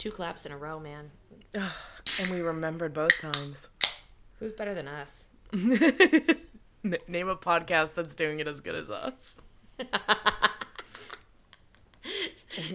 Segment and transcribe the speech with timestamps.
[0.00, 1.10] Two claps in a row, man.
[1.52, 3.68] And we remembered both times.
[4.38, 5.28] Who's better than us?
[5.52, 9.36] N- name a podcast that's doing it as good as us.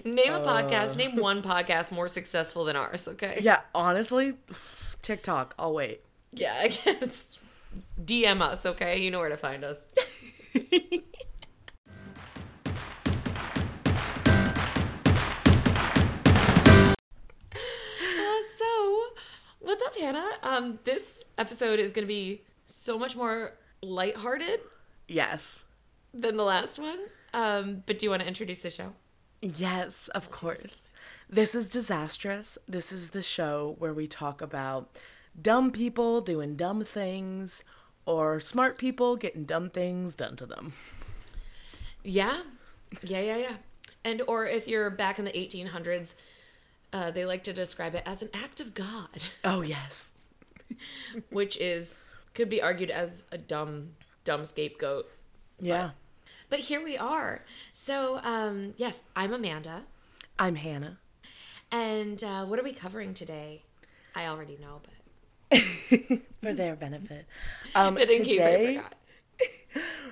[0.03, 0.91] Name a podcast.
[0.91, 0.97] Uh.
[0.97, 3.07] Name one podcast more successful than ours.
[3.07, 3.39] Okay.
[3.41, 4.35] Yeah, honestly,
[5.01, 5.55] TikTok.
[5.57, 6.01] I'll wait.
[6.31, 6.53] Yeah.
[6.61, 7.39] I guess.
[7.99, 8.67] DM us.
[8.67, 9.01] Okay.
[9.01, 9.81] You know where to find us.
[19.75, 20.29] what's up, Hannah?
[20.41, 24.61] Um, this episode is going to be so much more lighthearted
[25.09, 25.65] Yes.
[26.13, 26.97] than the last one.
[27.33, 28.93] Um, but do you want to introduce the show?
[29.41, 30.87] Yes, of course.
[31.29, 32.57] This is Disastrous.
[32.69, 34.97] This is the show where we talk about
[35.41, 37.65] dumb people doing dumb things
[38.05, 40.71] or smart people getting dumb things done to them.
[42.01, 42.43] Yeah,
[43.03, 43.55] yeah, yeah, yeah.
[44.05, 46.15] And or if you're back in the 1800s,
[46.95, 49.09] uh, they like to describe it as an act of God,
[49.43, 50.11] Oh, yes.
[51.29, 53.91] which is could be argued as a dumb,
[54.23, 55.09] dumb scapegoat.
[55.59, 55.91] Yeah.
[56.49, 57.43] But here we are.
[57.73, 59.83] So, um, yes, I'm Amanda,
[60.39, 60.97] I'm Hannah.
[61.71, 63.61] and uh, what are we covering today?
[64.15, 65.59] I already know, but
[66.41, 67.25] For their benefit.
[67.75, 68.94] Um, but in case I today, forgot.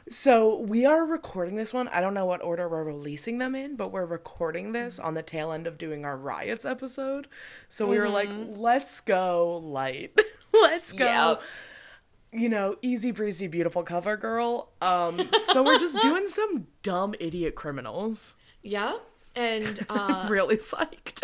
[0.09, 1.87] So we are recording this one.
[1.87, 5.23] I don't know what order we're releasing them in, but we're recording this on the
[5.23, 7.27] tail end of doing our riots episode.
[7.69, 10.19] So we were like, let's go light.
[10.53, 11.05] let's go.
[11.05, 11.41] Yep.
[12.33, 14.71] You know, easy breezy, beautiful cover girl.
[14.81, 18.35] Um, so we're just doing some dumb idiot criminals.
[18.61, 18.97] Yeah,
[19.35, 21.23] and uh, really psyched.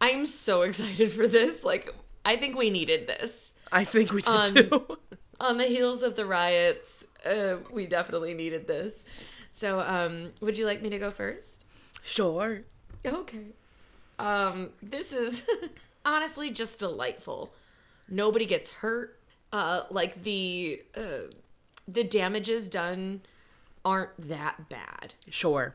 [0.00, 1.64] I'm so excited for this.
[1.64, 3.52] Like, I think we needed this.
[3.70, 4.98] I think we did too.
[5.40, 9.02] on the heels of the riots, uh, we definitely needed this.
[9.52, 11.66] So, um, would you like me to go first?
[12.02, 12.62] sure.
[13.04, 13.46] Okay.
[14.18, 15.46] Um, this is
[16.04, 17.52] honestly just delightful.
[18.08, 19.18] Nobody gets hurt.
[19.52, 21.28] Uh, like the uh,
[21.86, 23.20] the damages done
[23.84, 25.14] aren't that bad.
[25.28, 25.74] Sure.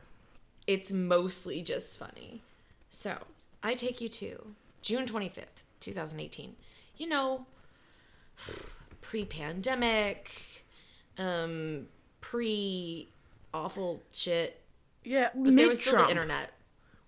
[0.66, 2.42] It's mostly just funny.
[2.90, 3.16] So,
[3.62, 6.56] I take you to June 25th, 2018.
[6.96, 7.46] You know,
[9.00, 10.42] pre pandemic,
[11.18, 11.86] um,
[12.20, 13.08] pre
[13.52, 14.60] awful shit.
[15.04, 16.52] Yeah, But there mid was still the internet.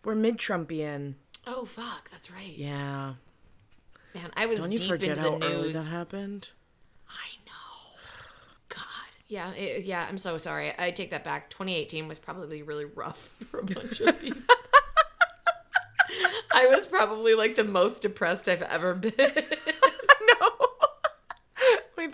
[0.05, 1.15] We're mid Trumpian.
[1.47, 2.55] Oh, fuck, that's right.
[2.57, 3.15] Yeah.
[4.15, 5.75] Man, I was Don't you forget into how the early news.
[5.75, 6.49] that happened?
[7.09, 7.99] I know.
[8.69, 8.85] God.
[9.29, 10.73] Yeah, it, yeah, I'm so sorry.
[10.79, 11.51] I take that back.
[11.51, 14.43] 2018 was probably really rough for a bunch of people.
[16.53, 19.13] I was probably like the most depressed I've ever been.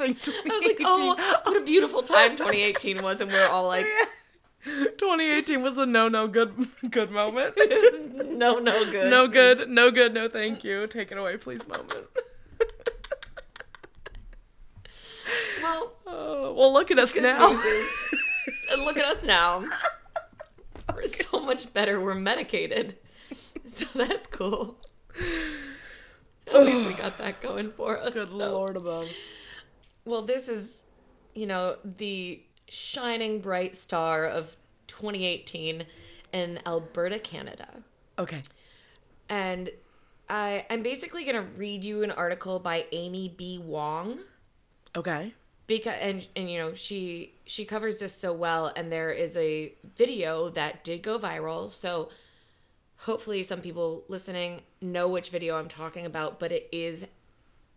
[0.00, 3.86] I was like, oh, what a beautiful time 2018 was, and we're all like,
[4.64, 7.54] 2018 was a no no good good moment.
[8.26, 9.10] no, no good.
[9.10, 10.86] No good, no good, no thank you.
[10.86, 12.06] Take it away, please moment.
[15.62, 17.50] Well, Oh, well, look at us now.
[17.50, 17.88] is,
[18.72, 19.64] and look at us now.
[20.94, 22.00] We're so much better.
[22.02, 22.96] We're medicated,
[23.64, 24.76] so that's cool.
[26.52, 28.12] At least we got that going for us.
[28.12, 28.36] Good so.
[28.36, 29.08] lord above.
[30.06, 30.82] Well, this is,
[31.34, 34.56] you know, the shining bright star of
[34.86, 35.84] 2018
[36.32, 37.68] in Alberta, Canada.
[38.18, 38.40] Okay.
[39.28, 39.70] And
[40.28, 43.58] I, I'm basically going to read you an article by Amy B.
[43.62, 44.20] Wang.
[44.96, 45.34] Okay.
[45.66, 49.74] because and and you know she she covers this so well and there is a
[49.96, 52.08] video that did go viral so
[52.96, 57.04] hopefully some people listening know which video i'm talking about but it is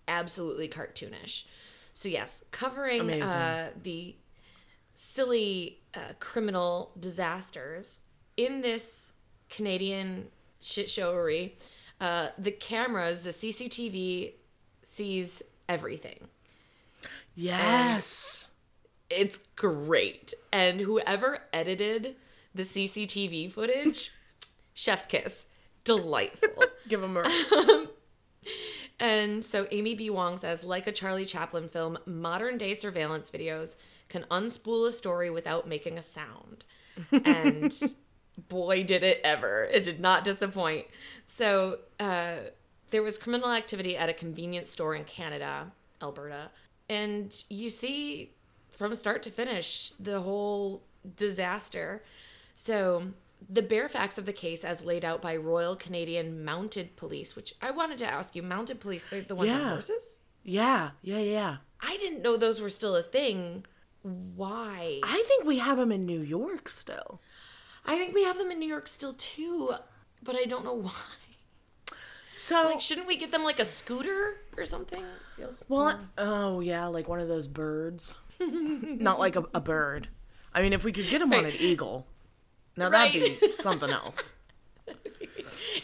[0.07, 1.43] absolutely cartoonish
[1.99, 4.15] so yes covering uh, the
[4.93, 7.99] silly uh, criminal disasters
[8.37, 9.11] in this
[9.49, 10.25] canadian
[10.61, 11.57] shit showery
[11.99, 14.31] uh, the cameras the cctv
[14.83, 16.19] sees everything
[17.35, 18.49] Yes.
[19.09, 20.33] it's great.
[20.51, 22.15] And whoever edited
[22.53, 24.11] the CCTV footage,
[24.73, 25.45] chef's kiss,
[25.85, 26.65] delightful.
[26.89, 27.87] Give him a.
[28.99, 30.09] and so Amy B.
[30.09, 33.75] Wang says, like a Charlie Chaplin film, modern day surveillance videos
[34.09, 36.65] can unspool a story without making a sound.
[37.11, 37.73] And
[38.49, 39.67] boy, did it ever.
[39.71, 40.87] It did not disappoint.
[41.27, 42.37] So uh,
[42.89, 46.49] there was criminal activity at a convenience store in Canada, Alberta.
[46.89, 48.31] And you see
[48.71, 50.81] from start to finish the whole
[51.15, 52.03] disaster.
[52.55, 53.03] So
[53.47, 57.53] the bare facts of the case as laid out by Royal Canadian Mounted Police, which
[57.61, 60.19] I wanted to ask you, mounted police, they're the ones on horses?
[60.43, 60.91] Yeah.
[61.01, 61.19] Yeah.
[61.19, 61.57] Yeah.
[61.81, 63.65] I didn't know those were still a thing.
[64.01, 64.99] Why?
[65.03, 67.21] I think we have them in New York still.
[67.85, 69.73] I think we have them in New York still too,
[70.23, 70.91] but I don't know why.
[72.35, 75.03] So Like, shouldn't we get them like a scooter or something?
[75.35, 78.17] Feels Well, oh yeah, like one of those birds.
[78.39, 80.07] Not like a, a bird.
[80.53, 82.07] I mean, if we could get him on an eagle,
[82.79, 84.33] now that'd be something else.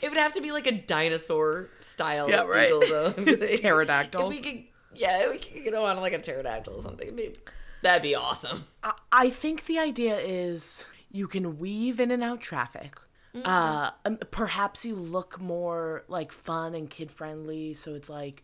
[0.01, 2.67] It would have to be like a dinosaur style Yeah, right.
[2.67, 3.13] eagle, though.
[3.17, 4.27] If Pterodactyl.
[4.27, 4.63] we could,
[4.95, 7.07] yeah, we could get on like a pterodactyl or something.
[7.07, 7.35] It'd be-
[7.83, 8.65] that'd be awesome.
[8.83, 12.95] I, I think the idea is you can weave in and out traffic.
[13.43, 18.43] Uh, um, perhaps you look more like fun and kid friendly, so it's like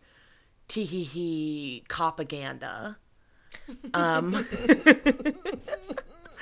[0.68, 2.96] tee hee hee copaganda.
[3.94, 4.46] Um,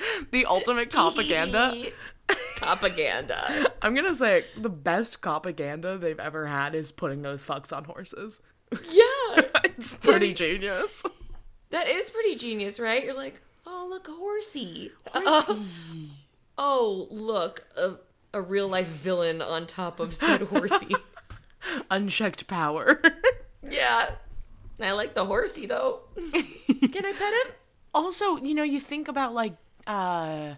[0.31, 1.73] the ultimate propaganda.
[2.55, 3.73] Propaganda.
[3.81, 8.41] I'm gonna say the best propaganda they've ever had is putting those fucks on horses.
[8.71, 11.03] Yeah, it's pretty genius.
[11.71, 13.03] that is pretty genius, right?
[13.03, 14.91] You're like, oh look, a horsey.
[15.13, 15.65] Oh,
[16.57, 17.95] oh, look, a,
[18.33, 20.95] a real life villain on top of said horsey.
[21.89, 23.01] Unchecked power.
[23.69, 24.11] yeah,
[24.79, 26.01] I like the horsey though.
[26.15, 27.53] Can I pet him?
[27.93, 29.55] also, you know, you think about like,
[29.87, 30.55] uh,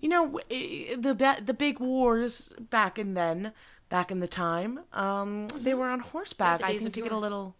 [0.00, 3.52] you know, the the big wars back in then,
[3.88, 6.62] back in the time, um, they were on horseback.
[6.62, 7.56] I think to get a little,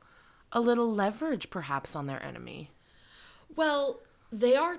[0.53, 2.69] a little leverage perhaps on their enemy.
[3.55, 4.01] Well,
[4.33, 4.79] they are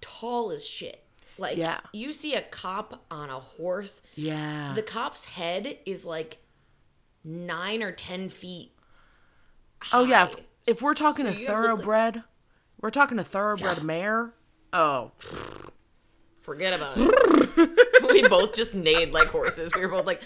[0.00, 1.02] tall as shit.
[1.38, 1.80] Like, Yeah.
[1.92, 4.72] you see a cop on a horse, Yeah.
[4.74, 6.38] the cop's head is like
[7.24, 8.72] nine or ten feet.
[9.92, 10.24] oh yeah.
[10.26, 10.36] If,
[10.66, 12.22] if we're talking So a to, like- thoroughbred,
[12.80, 13.82] we're talking a thoroughbred Yeah.
[13.82, 14.32] mare.
[14.72, 15.10] Oh,
[16.42, 18.08] Forget about it.
[18.12, 19.72] we both just neighed like horses.
[19.74, 20.22] We were both like,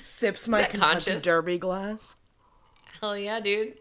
[0.00, 1.22] sips my Kentucky conscious?
[1.22, 2.14] Derby glass.
[3.00, 3.78] hell yeah, dude.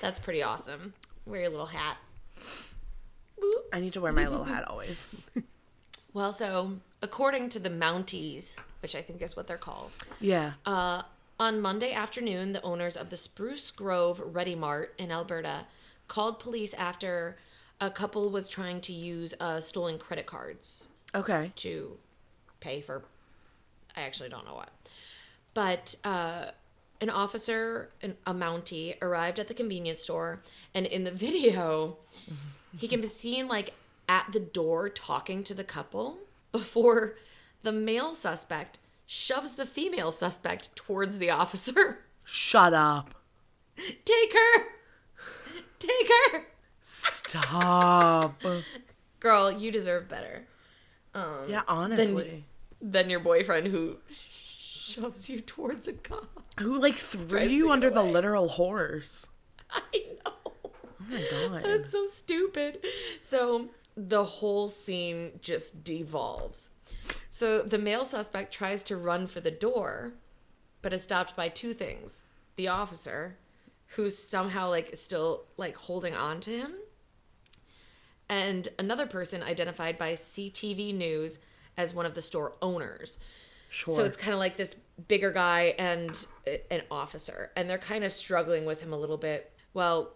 [0.00, 0.94] That's pretty awesome.
[1.26, 1.98] Wear your little hat.
[3.72, 5.06] I need to wear my little hat always.
[6.14, 6.72] Well, so
[7.02, 10.54] according to the Mounties, which I think is what they're called, Yeah.
[10.64, 11.02] Uh,
[11.38, 15.66] on Monday afternoon, the owners of the Spruce Grove Ready Mart in Alberta
[16.08, 17.36] called police after
[17.80, 21.52] a couple was trying to use uh, stolen credit cards Okay.
[21.56, 21.96] to
[22.60, 23.04] pay for.
[23.96, 24.70] I actually don't know what.
[25.54, 26.46] But uh,
[27.00, 30.42] an officer, an, a Mountie, arrived at the convenience store,
[30.74, 31.96] and in the video,
[32.76, 33.74] he can be seen like
[34.08, 36.18] at the door talking to the couple
[36.52, 37.16] before
[37.62, 42.00] the male suspect shoves the female suspect towards the officer.
[42.24, 43.14] Shut up.
[43.76, 44.64] Take her!
[45.78, 46.46] Take her!
[46.80, 48.42] Stop.
[49.20, 50.46] Girl, you deserve better
[51.14, 52.44] Um, yeah, honestly.
[52.80, 56.42] than your boyfriend who shoves you towards a cop.
[56.60, 59.26] Who like threw you under the literal horse?
[59.70, 59.82] I
[60.24, 60.32] know.
[60.54, 61.64] Oh my god.
[61.64, 62.84] That's so stupid.
[63.20, 66.70] So the whole scene just devolves.
[67.30, 70.12] So the male suspect tries to run for the door,
[70.82, 72.24] but is stopped by two things.
[72.56, 73.36] The officer,
[73.88, 76.74] who's somehow like still like holding on to him,
[78.28, 81.38] and another person identified by CTV News
[81.76, 83.18] as one of the store owners.
[83.70, 83.94] Sure.
[83.96, 84.74] So it's kind of like this
[85.08, 86.26] bigger guy and
[86.70, 89.52] an officer, and they're kind of struggling with him a little bit.
[89.74, 90.14] Well,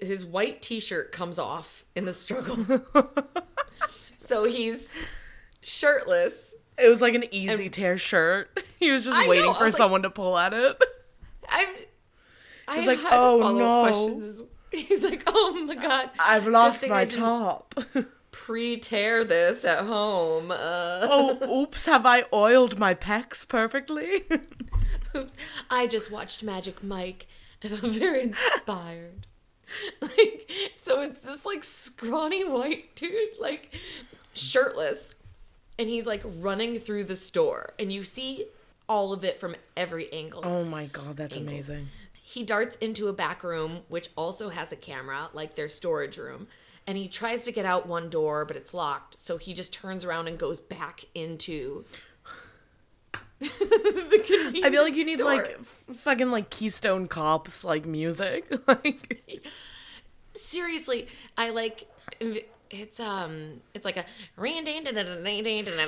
[0.00, 2.80] his white T-shirt comes off in the struggle,
[4.18, 4.90] so he's
[5.62, 6.54] shirtless.
[6.78, 8.50] it was like an easy tear shirt.
[8.78, 10.76] He was just I waiting for was like- someone to pull at it.
[11.48, 11.66] I'm.
[12.68, 14.42] I was like, "Oh, no." questions.
[14.72, 17.78] He's like, "Oh my god, I've lost my top.
[18.32, 20.54] pre-tear this at home." Uh,
[21.02, 24.24] oh, oops, have I oiled my pecs perfectly?
[25.14, 25.34] Oops.
[25.70, 27.26] I just watched Magic Mike
[27.62, 29.26] and I'm very inspired.
[30.00, 33.74] like so it's this like scrawny white dude, like
[34.34, 35.14] shirtless.
[35.78, 38.46] And he's like running through the store and you see
[38.88, 40.42] all of it from every angle.
[40.44, 41.88] oh my god, that's amazing.
[42.28, 46.48] He darts into a back room, which also has a camera, like their storage room.
[46.84, 49.20] And he tries to get out one door, but it's locked.
[49.20, 51.84] So he just turns around and goes back into
[53.38, 55.36] the convenience I feel like you need store.
[55.36, 55.58] like
[55.98, 58.52] fucking like Keystone Cops like music.
[58.66, 59.46] like
[60.34, 61.06] seriously
[61.38, 61.88] i like
[62.70, 64.04] it's um it's like a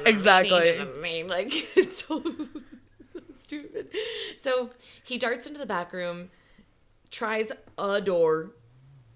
[0.07, 0.79] Exactly.
[1.25, 2.23] like it's so
[3.49, 3.89] stupid
[4.37, 4.69] so
[5.05, 6.29] he darts into the back room
[7.11, 8.53] tries a door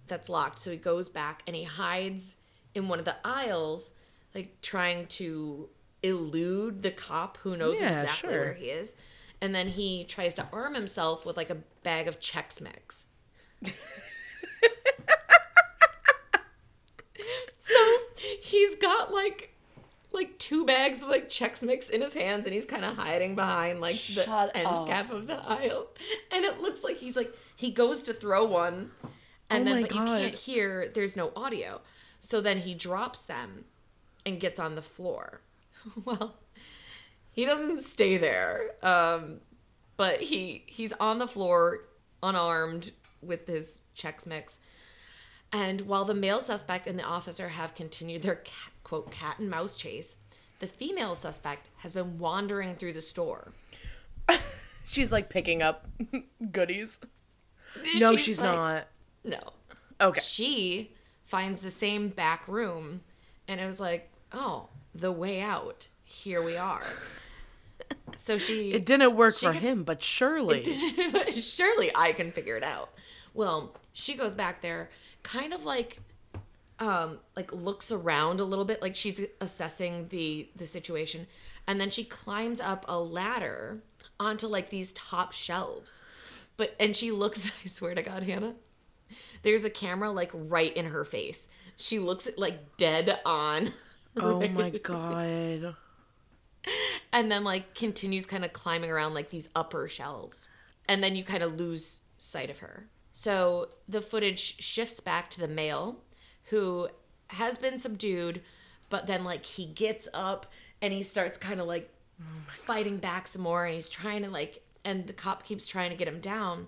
[0.08, 2.36] that's locked so he goes back and he hides
[2.74, 3.92] in one of the aisles
[4.34, 5.68] like trying to
[6.02, 8.40] elude the cop who knows Yeah, exactly sure.
[8.40, 8.94] where he is
[9.42, 13.08] and then he tries to arm himself with like a bag of Chex Mix.
[17.58, 17.74] so
[18.40, 19.51] he's got like
[20.14, 23.34] like two bags of like Chex Mix in his hands, and he's kind of hiding
[23.34, 24.86] behind like the Shut end up.
[24.86, 25.88] cap of the aisle,
[26.30, 28.90] and it looks like he's like he goes to throw one,
[29.50, 30.90] and Oh then but you can't hear.
[30.94, 31.80] There's no audio,
[32.20, 33.64] so then he drops them,
[34.24, 35.40] and gets on the floor.
[36.04, 36.36] well,
[37.32, 39.40] he doesn't stay there, um,
[39.96, 41.80] but he he's on the floor
[42.22, 44.60] unarmed with his Chex Mix.
[45.52, 49.48] And while the male suspect and the officer have continued their cat, quote cat and
[49.48, 50.16] mouse chase,
[50.58, 53.50] the female suspect has been wandering through the store.
[54.84, 55.86] She's like picking up
[56.52, 57.00] goodies.
[57.96, 58.88] No, she's, like- not.
[59.24, 59.38] No.
[59.98, 60.20] Okay.
[60.20, 60.92] She
[61.24, 63.00] finds the same back room
[63.48, 65.86] and it was like, "Oh, the way out.
[66.04, 66.84] Here we are."
[68.18, 70.64] So she It didn't work for gets- him, but surely.
[71.34, 72.90] surely I can figure it out.
[73.32, 74.90] Well, she goes back there,
[75.22, 75.98] kind of like,
[76.78, 81.26] um, like looks around a little bit, like she's assessing the the situation,
[81.66, 83.82] and then she climbs up a ladder
[84.18, 86.02] onto like these top shelves,
[86.56, 87.50] but and she looks.
[87.64, 88.54] I swear to God, Hannah,
[89.42, 91.48] there's a camera like right in her face.
[91.76, 93.72] She looks at like dead on.
[94.14, 94.52] Oh right?
[94.52, 95.74] my god.
[97.14, 100.50] and then like continues kind of climbing around like these upper shelves
[100.86, 105.40] and then you kind of lose sight of her so the footage shifts back to
[105.40, 105.96] the male
[106.44, 106.88] who
[107.28, 108.42] has been subdued
[108.90, 110.46] but then like he gets up
[110.82, 111.88] and he starts kind of like
[112.66, 115.96] fighting back some more and he's trying to like and the cop keeps trying to
[115.96, 116.66] get him down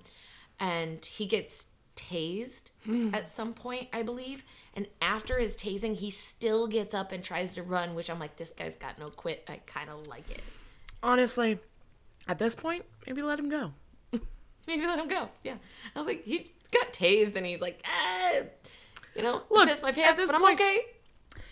[0.58, 1.66] and he gets
[1.96, 2.70] tased
[3.14, 4.44] at some point i believe.
[4.76, 8.36] And after his tasing he still gets up and tries to run which i'm like
[8.36, 9.44] this guy's got no quit.
[9.48, 10.42] I kind of like it.
[11.02, 11.58] Honestly,
[12.26, 13.72] at this point, maybe let him go.
[14.66, 15.28] maybe let him go.
[15.42, 15.56] Yeah.
[15.94, 18.40] I was like he got tased and he's like ah,
[19.16, 20.78] you know Look, pissed my pants but i'm point- okay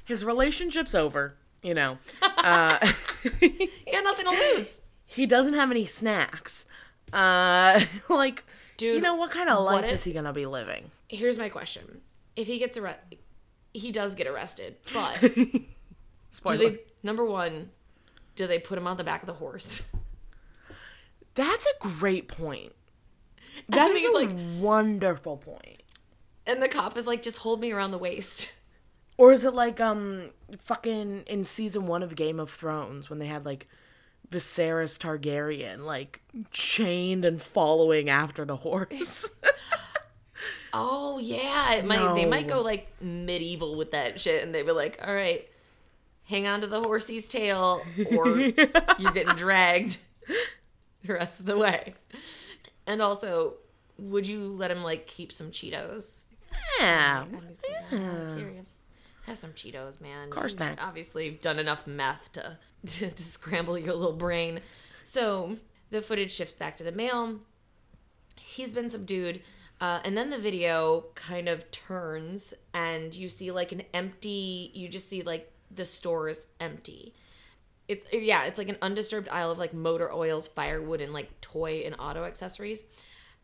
[0.04, 1.99] His relationship's over, you know.
[2.42, 2.76] Uh,
[3.40, 6.66] you got nothing to lose he doesn't have any snacks.
[7.12, 8.42] Uh, like,
[8.78, 10.90] dude, you know, what kind of life is he gonna be living?
[11.09, 12.00] here's my question
[12.35, 13.19] if he gets arrested
[13.75, 15.64] he does get arrested but do
[16.31, 16.57] Spoiler.
[16.59, 17.71] they number one
[18.35, 19.83] do they put him on the back of the horse
[21.35, 22.73] That's a great point.
[23.69, 25.82] That is a like- wonderful point.
[26.47, 28.53] And the cop is like just hold me around the waist
[29.19, 33.27] Or is it like um fucking in season one of Game of Thrones when they
[33.27, 33.67] had like
[34.31, 36.21] Viserys Targaryen like
[36.51, 39.29] chained and following after the horse?
[40.75, 42.15] Oh yeah, it might.
[42.15, 45.47] They might go like medieval with that shit, and they'd be like, "All right,
[46.25, 47.83] hang on to the horsey's tail,
[48.17, 48.39] or
[48.99, 49.99] you're getting dragged
[51.05, 51.93] the rest of the way."
[52.87, 53.55] And also,
[53.99, 56.25] would you let him like keep some Cheetos?
[56.81, 57.25] Yeah.
[57.90, 58.71] Here, have,
[59.26, 60.31] have some Cheetos, man.
[60.31, 60.78] Car You've.
[60.81, 64.61] Obviously, done enough meth to, to to scramble your little brain.
[65.04, 65.57] So
[65.90, 67.38] the footage shifts back to the male.
[68.37, 69.42] He's been subdued,
[69.81, 74.71] uh, and then the video kind of turns, and you see like an empty.
[74.75, 77.14] You just see like the store is empty.
[77.88, 81.83] It's yeah, it's like an undisturbed aisle of like motor oils, firewood, and like toy
[81.85, 82.85] and auto accessories,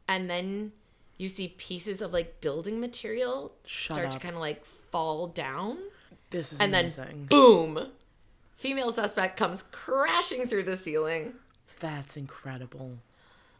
[0.08, 0.72] and then
[1.18, 5.78] you see pieces of like building material Shut start to kind of like fall down.
[6.30, 7.26] This is and then amazing.
[7.28, 7.88] boom
[8.58, 11.32] female suspect comes crashing through the ceiling.
[11.80, 12.98] That's incredible.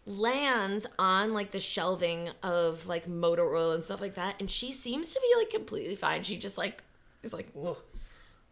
[0.07, 4.73] lands on like the shelving of like motor oil and stuff like that and she
[4.73, 6.23] seems to be like completely fine.
[6.23, 6.83] She just like
[7.23, 7.77] is like Whoa,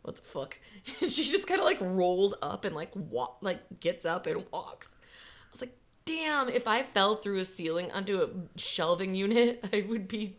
[0.03, 0.59] what the fuck?
[1.01, 4.45] And she just kind of like rolls up and like walk like gets up and
[4.53, 4.91] walks.
[4.93, 9.85] I was like damn if i fell through a ceiling onto a shelving unit i
[9.89, 10.37] would be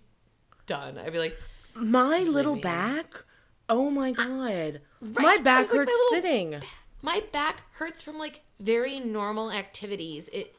[0.66, 1.38] done i'd be like
[1.76, 3.24] My little back.
[3.70, 4.82] Oh my god.
[5.00, 5.24] Right?
[5.24, 6.62] My back like, hurts my sitting.
[7.04, 10.28] my back hurts from like very normal activities.
[10.34, 10.56] It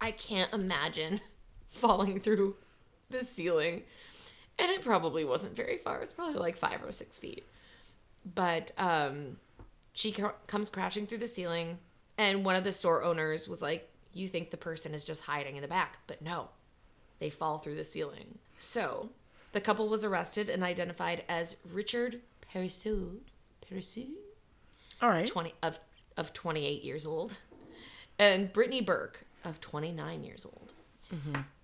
[0.00, 1.20] I can't imagine
[1.70, 2.56] falling through
[3.10, 3.84] the ceiling.
[4.58, 6.00] And it probably wasn't very far.
[6.00, 7.46] It's probably like 5 or 6 feet.
[8.34, 9.36] But um
[9.92, 11.78] she co- comes crashing through the ceiling
[12.18, 15.56] and one of the store owners was like, "You think the person is just hiding
[15.56, 16.48] in the back." But no.
[17.18, 18.38] They fall through the ceiling.
[18.58, 19.10] So,
[19.52, 22.20] the couple was arrested and identified as Richard
[22.52, 23.16] Perisseau.
[23.64, 24.08] Perisseau?
[25.00, 25.26] All right.
[25.26, 25.78] 20 of
[26.16, 27.36] of 28 years old
[28.18, 30.72] and brittany burke of 29 years old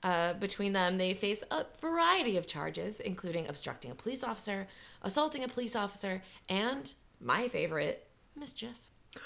[0.02, 4.68] uh, between them they face a variety of charges including obstructing a police officer
[5.02, 8.06] assaulting a police officer and my favorite
[8.37, 8.76] mischief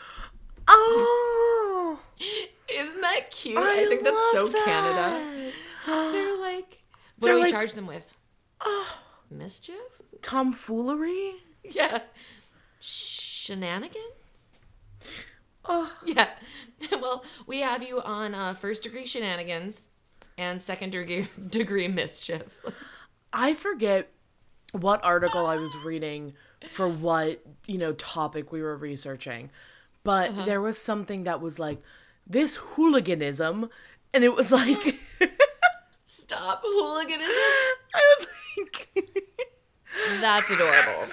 [0.69, 1.33] Oh.
[2.73, 5.53] isn't that cute i, think that's so love canada
[5.87, 6.83] they're like
[7.19, 8.15] what They're do we like- charge them with
[9.31, 9.77] mischief
[10.23, 11.33] Tomfoolery?
[11.63, 11.99] yeah
[12.81, 14.05] shenanigans.
[15.65, 16.29] Oh, Yeah.
[17.01, 19.83] well, we have you on uh, first degree shenanigans
[20.39, 22.63] and second degree degree mischief.
[23.33, 24.11] I forget
[24.73, 26.35] what article I was reading
[26.71, 29.51] for what, you know, topic we were researching.
[30.05, 30.45] But Uh-huh.
[30.45, 31.81] there was something that was like
[32.27, 33.69] this hooliganism
[34.13, 34.97] and it was like
[36.05, 37.31] Stop hooliganism.
[37.95, 38.27] I was
[38.59, 38.89] like
[40.21, 41.13] That's adorable.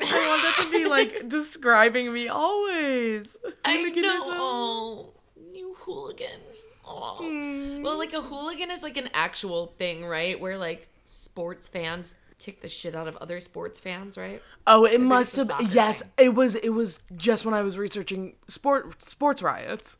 [0.00, 3.36] I want that to be like describing me always.
[3.64, 3.82] I know.
[3.82, 4.34] Hooliganism.
[4.36, 5.12] Oh,
[5.52, 6.40] you hooligan.
[6.86, 7.18] Oh.
[7.18, 7.82] Hmm.
[7.82, 10.38] Well, like a hooligan is like an actual thing, right?
[10.40, 14.42] Where like sports fans kick the shit out of other sports fans, right?
[14.66, 16.26] Oh, it must have yes, thing.
[16.26, 19.98] it was it was just when I was researching sport sports riots.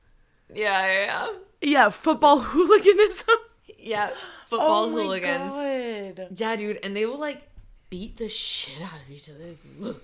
[0.55, 1.29] Yeah, yeah, yeah.
[1.61, 3.37] Yeah, football hooliganism.
[3.79, 4.11] Yeah,
[4.49, 5.53] football oh hooligans.
[5.53, 6.29] God.
[6.39, 7.43] Yeah, dude, and they will like
[7.91, 9.41] beat the shit out of each other.
[9.45, 10.01] It's- ugh.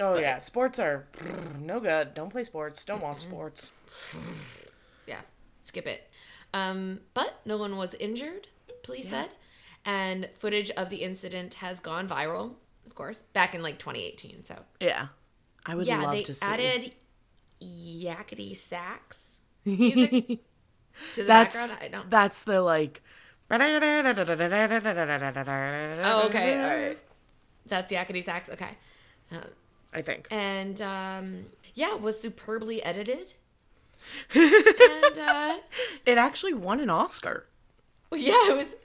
[0.00, 1.06] Oh yeah, sports are
[1.60, 2.14] no good.
[2.14, 2.84] Don't play sports.
[2.84, 3.72] Don't watch sports.
[5.06, 5.20] Yeah,
[5.60, 6.08] skip it.
[6.54, 8.46] Um, but no one was injured,
[8.84, 9.28] police said,
[9.84, 12.54] and footage of the incident has gone viral,
[12.86, 14.44] of course, back in like 2018.
[14.44, 15.08] So Yeah,
[15.66, 16.46] I would yeah, love they to see.
[16.46, 16.94] Yeah, they added
[17.60, 19.40] yakety sax
[19.76, 20.10] music
[21.14, 21.78] to the that's background.
[21.82, 23.02] I that's the like.
[26.02, 26.98] Oh, okay, all right.
[27.66, 28.48] That's yakety sax.
[28.50, 28.70] Okay.
[29.32, 29.38] Uh,
[29.92, 30.26] I think.
[30.30, 33.34] and um, yeah, it was superbly edited.
[34.34, 35.58] and uh,
[36.06, 37.46] It actually won an Oscar.
[38.10, 38.76] well, yeah, it was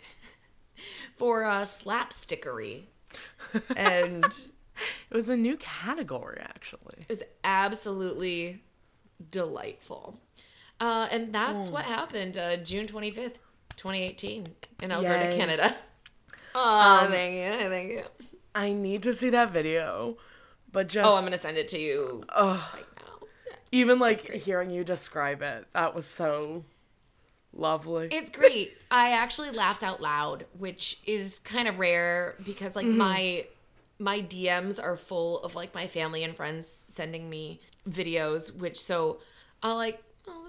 [1.17, 2.83] for uh, slapstickery,
[3.75, 4.23] and
[5.11, 7.01] It was a new category, actually.
[7.01, 8.63] It was absolutely
[9.29, 10.19] delightful.
[10.83, 13.39] Uh, and that's what happened uh, June twenty fifth,
[13.77, 14.45] twenty eighteen,
[14.81, 15.37] in Alberta, Yay.
[15.37, 15.73] Canada.
[16.53, 18.03] Oh, thank you, thank you.
[18.53, 20.17] I need to see that video,
[20.73, 22.59] but just Oh, I'm gonna send it to you right
[22.97, 23.27] now.
[23.71, 26.65] even like hearing you describe it, that was so
[27.53, 28.09] lovely.
[28.11, 28.83] It's great.
[28.91, 33.45] I actually laughed out loud, which is kind of rare because like my
[33.99, 39.19] my DMs are full of like my family and friends sending me videos, which so
[39.61, 40.03] I'll like,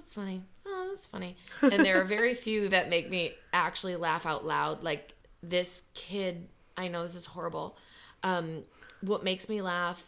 [0.04, 0.42] that's funny.
[0.66, 1.34] Oh, that's funny.
[1.62, 4.84] And there are very few that make me actually laugh out loud.
[4.84, 7.78] Like this kid, I know this is horrible.
[8.22, 8.64] Um,
[9.00, 10.04] what makes me laugh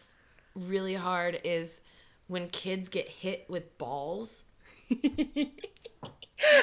[0.55, 1.81] really hard is
[2.27, 4.45] when kids get hit with balls.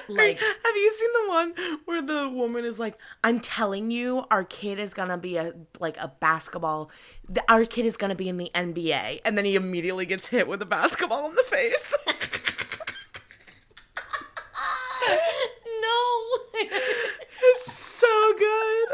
[0.07, 1.53] like Have you seen the one
[1.85, 5.97] where the woman is like, "I'm telling you, our kid is gonna be a like
[5.97, 6.91] a basketball.
[7.49, 10.61] Our kid is gonna be in the NBA," and then he immediately gets hit with
[10.61, 11.95] a basketball in the face.
[15.81, 16.23] no.
[16.53, 18.89] it's so good.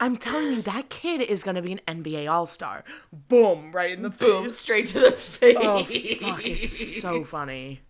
[0.00, 2.84] I'm telling you, that kid is gonna be an NBA All Star.
[3.28, 3.70] Boom!
[3.72, 4.58] Right in the Boom, face.
[4.58, 5.56] straight to the face.
[5.58, 6.44] Oh fuck!
[6.44, 7.80] It's so funny.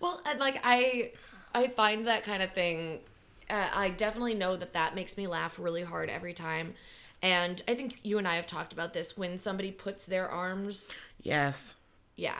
[0.00, 1.12] well, and like I,
[1.54, 3.00] I find that kind of thing.
[3.50, 6.74] Uh, I definitely know that that makes me laugh really hard every time,
[7.20, 10.94] and I think you and I have talked about this when somebody puts their arms.
[11.20, 11.76] Yes.
[12.14, 12.38] Yeah,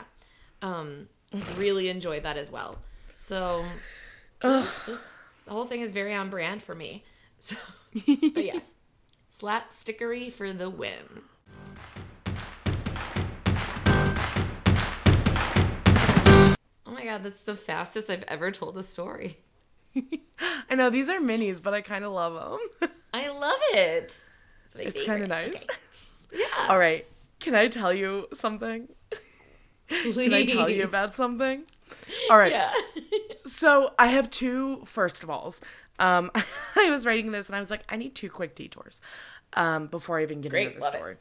[0.61, 1.09] um,
[1.57, 2.77] really enjoy that as well.
[3.13, 3.65] So,
[4.41, 4.67] Ugh.
[4.87, 4.99] this
[5.45, 7.03] the whole thing is very on brand for me.
[7.43, 7.57] So,
[7.93, 8.73] but yes,
[9.29, 10.93] slapstickery for the win.
[16.85, 19.39] Oh my god, that's the fastest I've ever told a story.
[20.69, 22.89] I know these are minis, but I kind of love them.
[23.13, 24.23] I love it.
[24.65, 25.63] It's, it's kind of nice.
[25.63, 25.75] Okay.
[26.43, 26.67] Yeah.
[26.69, 27.05] All right.
[27.41, 28.87] Can I tell you something?
[29.89, 31.63] Can I tell you about something?
[32.29, 32.53] All right.
[32.53, 32.71] Yeah.
[33.37, 35.61] So I have two first of alls.
[35.99, 36.31] Um,
[36.75, 39.01] I was writing this and I was like, I need two quick detours
[39.53, 40.97] um, before I even get Great, into the love it.
[40.97, 41.15] story.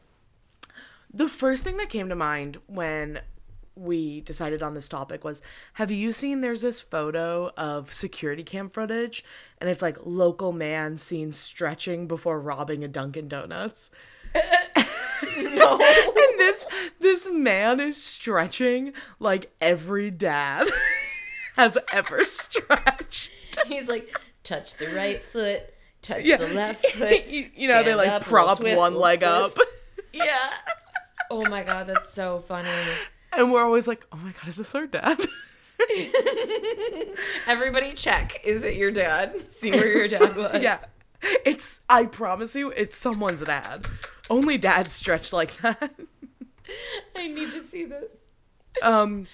[1.12, 3.20] The first thing that came to mind when
[3.74, 5.40] we decided on this topic was
[5.74, 9.24] have you seen there's this photo of security cam footage
[9.58, 13.90] and it's like local man seen stretching before robbing a Dunkin' Donuts?
[14.34, 15.72] no.
[15.80, 16.66] and this
[17.00, 20.68] this man is stretching like every dad
[21.62, 23.30] has ever stretched.
[23.66, 24.10] He's like,
[24.42, 25.62] touch the right foot,
[26.02, 26.36] touch Yeah.
[26.38, 27.26] the left foot.
[27.28, 29.58] you, you know, they like up, prop twist, one leg twist.
[29.58, 29.66] up.
[30.12, 30.50] Yeah.
[31.30, 32.68] Oh my god, that's so funny.
[33.32, 35.18] And we're always like, oh my god, is this our dad?
[37.46, 38.40] Everybody check.
[38.44, 39.50] Is it your dad?
[39.50, 40.62] See where your dad was.
[40.62, 40.80] yeah.
[41.46, 43.86] It's, I promise you, it's someone's dad.
[44.28, 45.92] Only dads stretch like that.
[47.16, 48.04] I need to see this.
[48.82, 49.26] Um,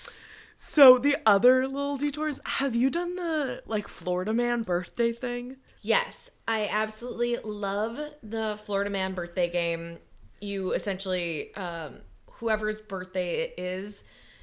[0.61, 5.57] so the other little detours, have you done the like Florida man birthday thing?
[5.83, 9.99] Yes, I absolutely love the Florida Man birthday game.
[10.41, 14.03] You essentially, um, whoever's birthday it is,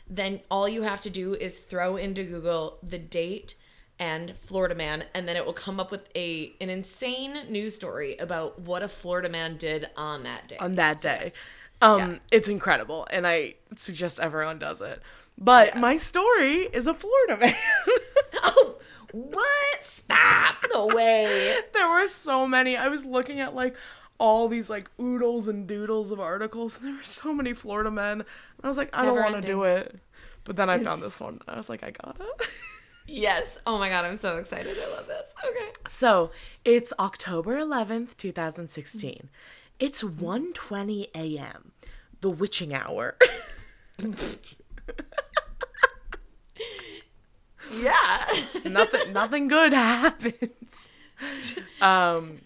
[0.09, 3.55] then all you have to do is throw into Google the date
[3.99, 8.15] and Florida man, and then it will come up with a an insane news story
[8.17, 10.57] about what a Florida man did on that day.
[10.57, 11.33] on that day.
[11.81, 15.01] Um, it's incredible, and I suggest everyone does it.
[15.37, 15.79] But Yeah.
[15.79, 17.55] my story is a Florida man.
[18.43, 18.75] oh,
[19.11, 19.83] what?
[19.83, 20.55] Stop!
[20.71, 21.55] the way.
[21.73, 22.75] there were so many.
[22.77, 23.75] I was looking at like
[24.17, 28.21] all these like oodles and doodles of articles, and there were so many Florida men.
[28.21, 28.27] And
[28.63, 29.99] I was like, I don't want to do it.
[30.43, 31.39] But then I found this one.
[31.47, 32.47] I was like, I got it.
[33.07, 33.59] Yes.
[33.67, 34.75] Oh my god, I'm so excited.
[34.83, 35.35] I love this.
[35.47, 35.69] Okay.
[35.87, 36.31] So
[36.65, 39.29] it's October 11th, 2016.
[39.79, 41.71] It's 1.20 a.m.
[42.21, 43.15] The witching hour.
[47.73, 48.25] Yeah.
[48.65, 50.91] nothing nothing good happens.
[51.81, 52.41] Um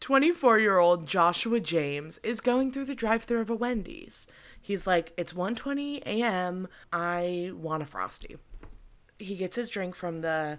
[0.00, 4.26] 24-year-old Joshua James is going through the drive-thru of a Wendy's.
[4.60, 6.68] He's like, "It's 1:20 a.m.
[6.92, 8.36] I want a frosty."
[9.18, 10.58] He gets his drink from the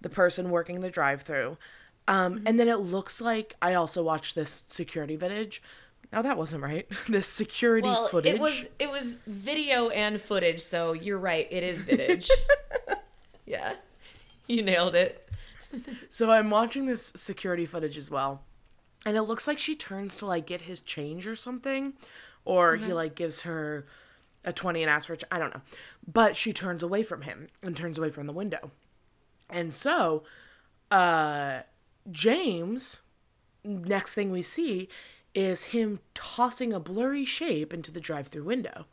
[0.00, 1.56] the person working the drive-thru.
[2.08, 5.62] Um, and then it looks like I also watched this security footage.
[6.12, 6.86] Now that wasn't right.
[7.08, 8.34] This security Well, footage.
[8.34, 11.46] it was it was video and footage, so you're right.
[11.50, 12.30] It is footage.
[13.46, 13.74] yeah.
[14.46, 15.28] You nailed it.
[16.08, 18.42] So I'm watching this security footage as well.
[19.04, 21.94] And it looks like she turns to like get his change or something.
[22.44, 23.86] Or he like gives her
[24.44, 25.60] a 20 and asks for, ch- I don't know.
[26.10, 28.70] But she turns away from him and turns away from the window.
[29.50, 30.22] And so,
[30.92, 31.60] uh,
[32.10, 33.00] James,
[33.64, 34.88] next thing we see
[35.36, 38.86] is him tossing a blurry shape into the drive through window.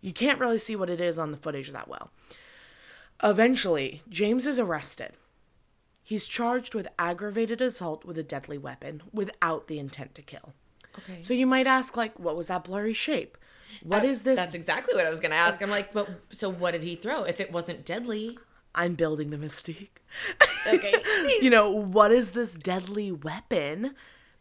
[0.00, 2.12] You can't really see what it is on the footage that well.
[3.20, 5.14] Eventually, James is arrested.
[6.04, 10.54] He's charged with aggravated assault with a deadly weapon without the intent to kill.
[11.00, 11.20] Okay.
[11.20, 13.36] So you might ask, like, what was that blurry shape?
[13.82, 14.38] What uh, is this?
[14.38, 15.60] That's exactly what I was gonna ask.
[15.60, 17.24] I'm like, but so what did he throw?
[17.24, 18.38] If it wasn't deadly.
[18.74, 19.88] I'm building the mystique.
[20.66, 20.92] Okay.
[21.40, 23.96] you know, what is this deadly weapon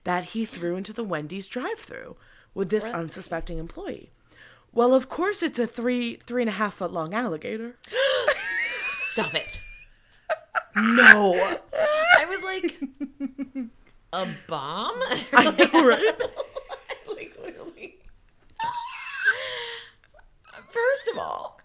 [0.07, 2.15] that he threw into the Wendy's drive-through
[2.53, 4.09] with this unsuspecting employee?
[4.71, 7.75] Well, of course, it's a three three and a half foot long alligator.
[8.93, 9.61] Stop it.
[10.77, 11.57] No.
[12.17, 12.79] I was like,
[14.13, 14.95] a bomb?
[15.33, 15.43] I
[15.73, 16.21] know, right?
[17.09, 17.97] like literally.
[20.69, 21.59] First of all,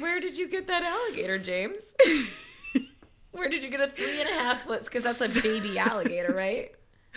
[0.00, 1.94] where did you get that alligator, James?
[3.30, 4.84] Where did you get a three and a half foot?
[4.84, 6.72] Because that's a baby alligator, right?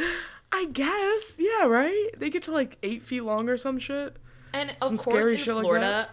[0.54, 2.10] I guess, yeah, right.
[2.18, 4.18] They get to like eight feet long or some shit.
[4.54, 6.10] And Some of course, in shit like Florida,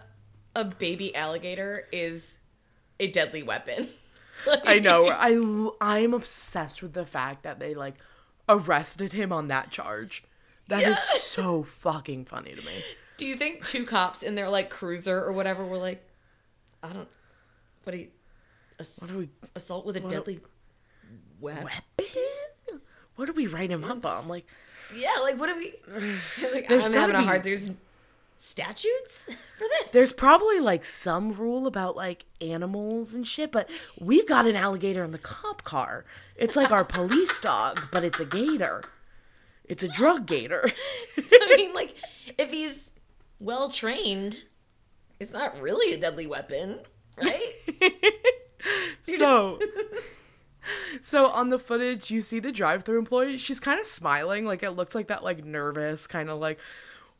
[0.54, 2.38] a baby alligator is
[3.00, 3.88] a deadly weapon.
[4.64, 5.08] I know.
[5.08, 7.94] I, I'm obsessed with the fact that they like
[8.48, 10.22] arrested him on that charge.
[10.68, 11.18] That is Yeah.
[11.18, 12.82] so fucking funny to me.
[13.16, 16.06] Do you think two cops in their like cruiser or whatever were like,
[16.82, 17.08] I don't,
[17.82, 18.08] what do you,
[18.78, 20.38] ass- do we- assault with a deadly
[21.40, 21.64] weapon?
[21.64, 22.22] Weapon?
[23.18, 24.28] What do we write him up on?
[24.28, 24.46] Like,
[24.94, 25.74] Yeah, like what do we?
[26.54, 27.42] Like, There's I'm having a hard.
[27.42, 27.68] There's
[28.38, 29.24] statutes
[29.58, 29.90] for this.
[29.90, 35.02] there's probably like some rule about like animals and shit, but we've got an alligator
[35.02, 36.04] in the cop car.
[36.36, 38.84] It's like our police dog, but it's a gator.
[39.64, 40.70] It's a drug gator.
[41.20, 41.96] So, I mean, like
[42.38, 42.92] if he's
[43.40, 44.44] well trained,
[45.18, 46.78] it's not really a deadly weapon,
[47.20, 47.52] right?
[49.02, 49.58] so
[51.00, 53.38] so on the footage you see the drive-through employee.
[53.38, 56.58] She's kind of smiling like it looks like that like nervous kind of like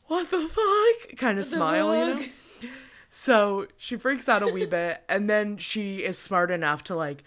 [0.07, 1.17] what the fuck?
[1.17, 2.25] Kind of smile you know?
[3.11, 7.23] so she freaks out a wee bit and then she is smart enough to like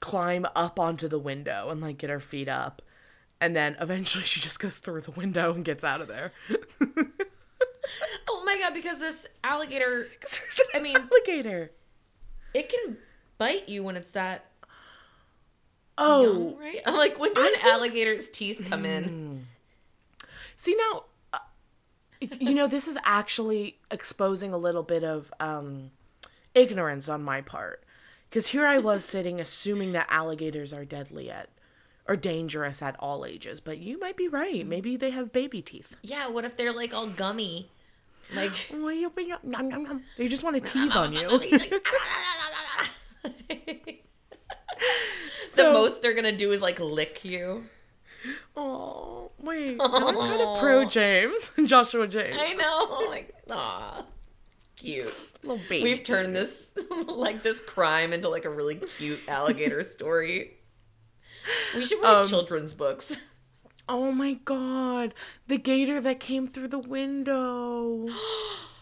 [0.00, 2.82] climb up onto the window and like get her feet up.
[3.40, 6.32] And then eventually she just goes through the window and gets out of there.
[8.28, 8.74] Oh my god!
[8.74, 10.08] Because this alligator
[10.74, 11.70] i mean- alligator.
[12.54, 12.96] it can
[13.38, 14.45] bite you when it's that
[15.98, 16.80] oh young, right?
[16.86, 19.46] I'm like, when do an alligator's teeth come in?
[20.56, 21.38] See now, uh,
[22.20, 25.90] you know this is actually exposing a little bit of um,
[26.54, 27.82] ignorance on my part,
[28.28, 31.50] because here I was sitting assuming that alligators are deadly at
[32.08, 34.66] or dangerous at all ages, but you might be right.
[34.66, 35.96] Maybe they have baby teeth.
[36.02, 36.28] Yeah.
[36.28, 37.68] What if they're like all gummy?
[38.34, 38.52] Like
[40.16, 41.28] They just want to teeth on you.
[41.38, 41.80] the
[45.56, 47.64] So- most they're gonna do is like lick you.
[48.56, 52.36] Oh wait, I'm kind of pro James, Joshua James.
[52.38, 54.04] I know, like, ah,
[54.76, 55.12] cute.
[55.42, 55.82] little baby.
[55.84, 56.70] We've turned this
[57.06, 60.52] like this crime into like a really cute alligator story.
[61.74, 63.16] We should write Um, children's books.
[63.88, 65.14] Oh my god,
[65.46, 68.08] the gator that came through the window.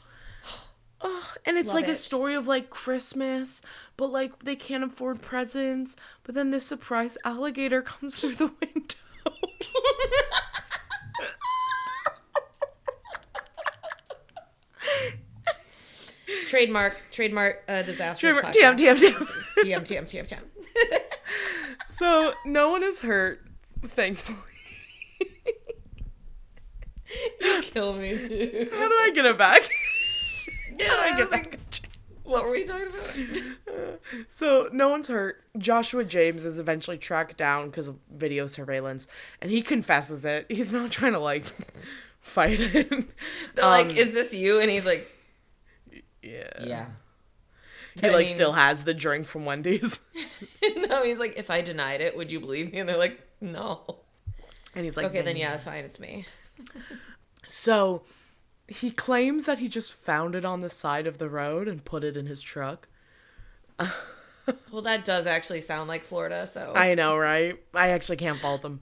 [1.00, 3.61] Oh, and it's Love like a story of like Christmas,
[3.96, 5.96] but like they can't afford presents.
[6.22, 8.94] But then this surprise alligator comes through the window.
[16.46, 18.76] trademark, trademark, uh, disastrous Trademark- podcast.
[18.78, 19.14] TM, TM,
[19.64, 21.00] TM, TM, TM, TM.
[21.87, 23.44] so no one is hurt,
[23.88, 24.38] thankfully.
[27.40, 28.72] You kill me, dude.
[28.72, 29.68] How do I get it back?
[30.78, 31.50] Yeah, I I get was back?
[31.52, 31.88] like,
[32.24, 33.18] what were we talking about?
[34.28, 35.42] So no one's hurt.
[35.58, 39.08] Joshua James is eventually tracked down because of video surveillance,
[39.40, 40.46] and he confesses it.
[40.48, 41.44] He's not trying to like
[42.20, 42.88] fight it.
[42.90, 44.60] They're Um, like, is this you?
[44.60, 45.10] And he's like,
[46.22, 46.87] yeah, yeah.
[48.00, 50.00] He I like mean- still has the drink from Wendy's,
[50.88, 52.78] no, he's like, if I denied it, would you believe me?
[52.80, 54.00] And they're like, no.
[54.74, 55.84] and he's like, Okay, then yeah, it's fine.
[55.84, 56.26] It's me.
[57.46, 58.02] So
[58.68, 62.05] he claims that he just found it on the side of the road and put
[62.05, 62.88] it in his truck.
[64.70, 67.59] Well, that does actually sound like Florida, so I know, right?
[67.72, 68.81] I actually can't fault him.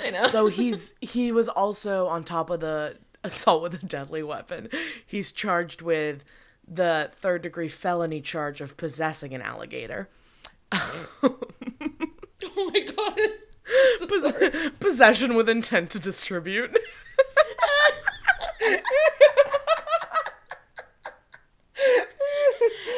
[0.00, 0.26] I know.
[0.26, 4.68] So he's he was also on top of the assault with a deadly weapon.
[5.06, 6.24] He's charged with
[6.66, 10.08] the third degree felony charge of possessing an alligator.
[10.72, 11.38] oh
[12.56, 13.20] my god.
[13.98, 16.76] So Pos- possession with intent to distribute.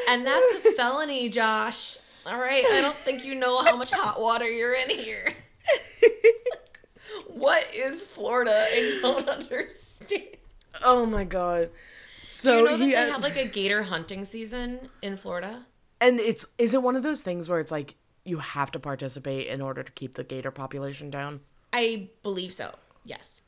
[0.09, 1.97] And that's a felony, Josh.
[2.27, 5.33] All right, I don't think you know how much hot water you're in here.
[7.29, 8.67] what is Florida?
[8.71, 10.23] I don't understand.
[10.83, 11.71] oh my god.
[12.23, 15.67] Do So you know that he they have like a gator hunting season in Florida?
[16.01, 19.47] and it's is it one of those things where it's like you have to participate
[19.49, 21.41] in order to keep the gator population down?
[21.73, 22.75] I believe so.
[23.05, 23.43] Yes.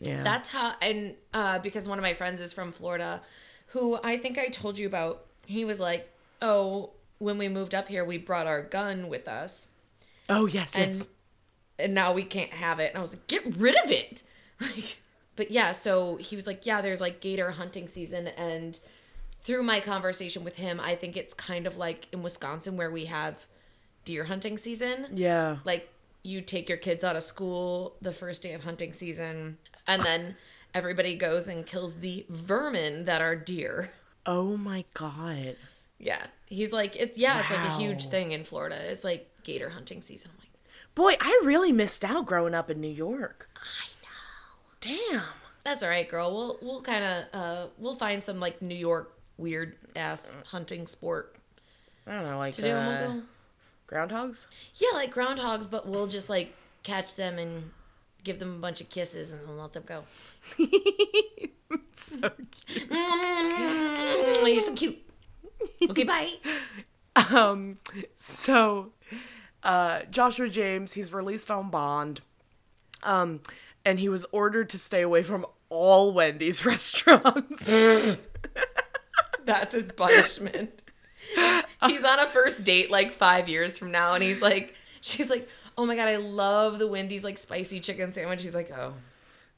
[0.00, 0.22] Yeah.
[0.22, 3.20] That's how, and uh, because one of my friends is from Florida,
[3.68, 5.24] who I think I told you about.
[5.46, 9.66] He was like, "Oh, when we moved up here, we brought our gun with us,
[10.28, 11.08] oh yes, and yes.
[11.78, 14.22] and now we can't have it." And I was like, "Get rid of it!"
[14.60, 14.98] Like,
[15.36, 15.70] but yeah.
[15.72, 18.78] So he was like, "Yeah, there's like gator hunting season," and
[19.42, 23.06] through my conversation with him, I think it's kind of like in Wisconsin where we
[23.06, 23.46] have
[24.04, 25.58] deer hunting season Yeah.
[25.64, 25.88] like
[26.22, 29.58] you take your kids out of school the first day of hunting season
[29.88, 30.36] and then
[30.74, 33.90] everybody goes and kills the vermin that are deer
[34.26, 35.56] Oh my god.
[35.98, 39.70] yeah he's like it's yeah it's like a huge thing in florida it's like gator
[39.70, 40.44] hunting season i'm like
[40.94, 43.48] Boy, I really missed out growing up in New York.
[43.56, 45.22] i know Damn.
[45.64, 49.14] that's all right girl we'll we'll kind of uh we'll find some like new york
[49.36, 51.36] weird ass hunting sport
[52.06, 53.22] I don't know, like to do uh, we'll
[53.88, 54.46] groundhogs.
[54.76, 57.70] yeah like groundhogs but we'll just like catch them and
[58.24, 60.04] give them a bunch of kisses and then let them go
[61.94, 62.30] so
[62.66, 62.88] cute.
[62.90, 64.98] you're so cute
[65.90, 66.30] okay bye
[67.30, 67.78] Um,
[68.16, 68.92] so
[69.62, 72.20] uh, Joshua James, he's released on bond,
[73.02, 73.40] um,
[73.84, 77.66] and he was ordered to stay away from all Wendy's restaurants.
[79.44, 80.82] That's his punishment.
[81.86, 85.48] he's on a first date like five years from now, and he's like, she's like,
[85.78, 88.42] oh my god, I love the Wendy's like spicy chicken sandwich.
[88.42, 88.94] He's like, oh,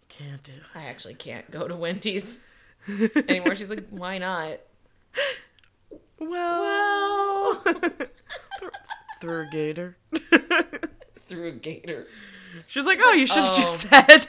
[0.09, 0.53] Can't do.
[0.75, 2.41] I actually can't go to Wendy's
[2.89, 3.55] anymore.
[3.55, 4.61] She's like, why not?
[6.19, 6.61] Well,
[7.65, 7.65] Well,
[9.21, 9.97] through a gator.
[11.29, 12.07] through a gator.
[12.69, 14.27] She's like, oh, you should have "Oh." just said.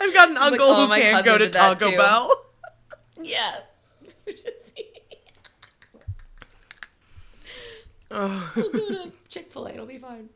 [0.00, 1.96] I've got an like, uncle "Oh, who can't go to Taco.
[1.96, 2.44] Bell.
[3.20, 3.58] Yeah.
[8.12, 8.52] Oh.
[8.56, 9.72] we'll go to Chick Fil A.
[9.72, 10.28] It'll be fine.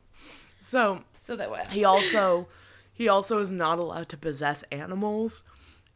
[0.60, 1.62] So So that way.
[1.70, 2.48] he also
[2.92, 5.44] he also is not allowed to possess animals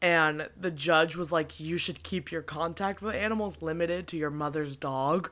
[0.02, 4.30] and the judge was like you should keep your contact with animals limited to your
[4.30, 5.30] mother's dog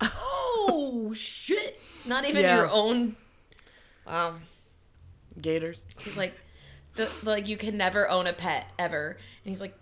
[0.00, 1.80] Oh shit!
[2.06, 2.56] Not even Yeah.
[2.56, 3.16] your own.
[4.06, 4.36] Wow.
[5.40, 6.34] gators He's like,
[6.96, 9.10] the, like you can never own a pet ever.
[9.44, 9.74] And he's like,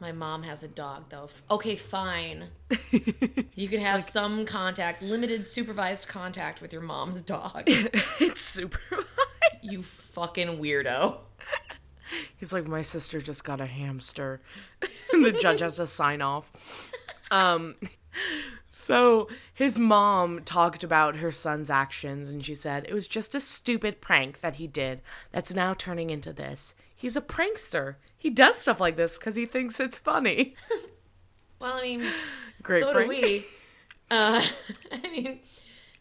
[0.00, 1.28] my mom has a dog though.
[1.50, 2.48] Okay, fine.
[3.58, 7.62] You can have some contact, limited supervised contact with your mom's dog.
[7.66, 8.78] it's super
[9.62, 11.18] you fucking weirdo.
[12.36, 14.40] he's like my sister just got a hamster
[15.12, 16.50] and the judge has to sign off
[17.30, 17.74] um
[18.68, 23.40] so his mom talked about her son's actions and she said it was just a
[23.40, 25.00] stupid prank that he did
[25.32, 29.46] that's now turning into this he's a prankster he does stuff like this because he
[29.46, 30.54] thinks it's funny
[31.58, 32.04] Well, I mean,
[32.62, 33.10] Great so prank.
[33.10, 33.46] do we.
[34.10, 34.42] Uh,
[34.92, 35.40] I mean,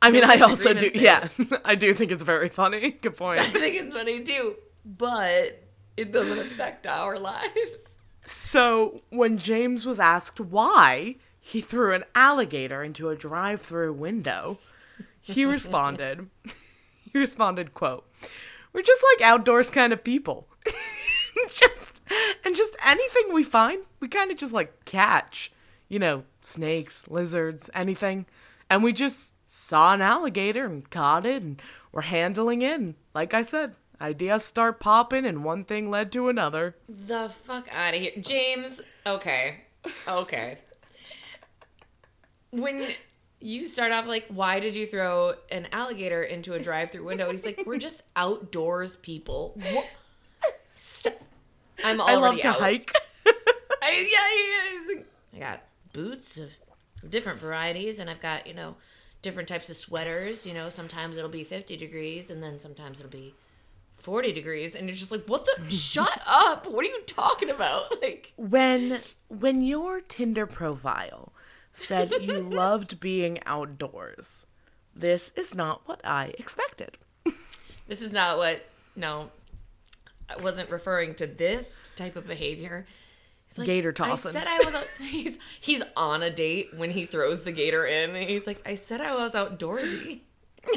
[0.02, 0.90] I mean, I also do.
[0.90, 2.92] disagreements Yeah, I do think it's very funny.
[2.92, 3.40] Good point.
[3.40, 5.64] I think it's funny too, but
[5.96, 7.98] it doesn't affect our lives.
[8.26, 14.60] So when James was asked why he threw an alligator into a drive-through window,
[15.22, 16.30] he responded.
[17.12, 18.06] he responded, "quote
[18.74, 20.50] We're just like outdoors kind of people.
[21.50, 22.02] just
[22.44, 25.52] and just anything we find, we kind of just like catch.
[25.88, 28.26] You know, snakes, lizards, anything,
[28.70, 32.80] and we just saw an alligator and caught it, and we're handling it.
[32.80, 36.76] And like I said." Ideas start popping, and one thing led to another.
[36.90, 38.82] The fuck out of here, James.
[39.06, 39.62] Okay,
[40.06, 40.58] okay.
[42.52, 42.86] When
[43.40, 47.30] you start off like, why did you throw an alligator into a drive-through window?
[47.30, 49.58] And He's like, we're just outdoors people.
[49.72, 49.88] What?
[50.76, 51.14] Stop.
[51.84, 52.60] I'm already I love to out.
[52.60, 52.94] hike.
[53.82, 55.48] I, yeah, yeah, yeah.
[55.48, 56.50] I got boots of
[57.10, 58.76] different varieties, and I've got you know
[59.22, 60.46] different types of sweaters.
[60.46, 63.34] You know, sometimes it'll be 50 degrees, and then sometimes it'll be
[63.98, 65.70] 40 degrees, and you're just like, what the?
[65.72, 66.68] shut up!
[66.68, 67.84] What are you talking about?
[68.02, 71.32] Like, when when your Tinder profile
[71.72, 74.46] said you loved being outdoors,
[74.96, 76.98] this is not what I expected.
[77.88, 78.66] this is not what.
[78.98, 79.32] No,
[80.30, 82.86] I wasn't referring to this type of behavior.
[83.48, 84.32] He's like, Gator I tossing.
[84.32, 84.74] said I was.
[84.74, 88.68] Out, he's he's on a date when he throws the gator in, and he's like,
[88.68, 90.22] I said I was outdoorsy.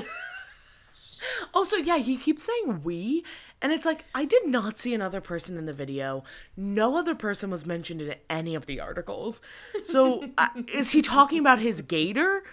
[1.55, 3.25] Also, yeah, he keeps saying we,
[3.61, 6.23] and it's like I did not see another person in the video.
[6.57, 9.41] No other person was mentioned in any of the articles.
[9.85, 12.45] So, uh, is he talking about his gator?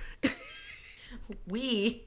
[1.47, 2.03] we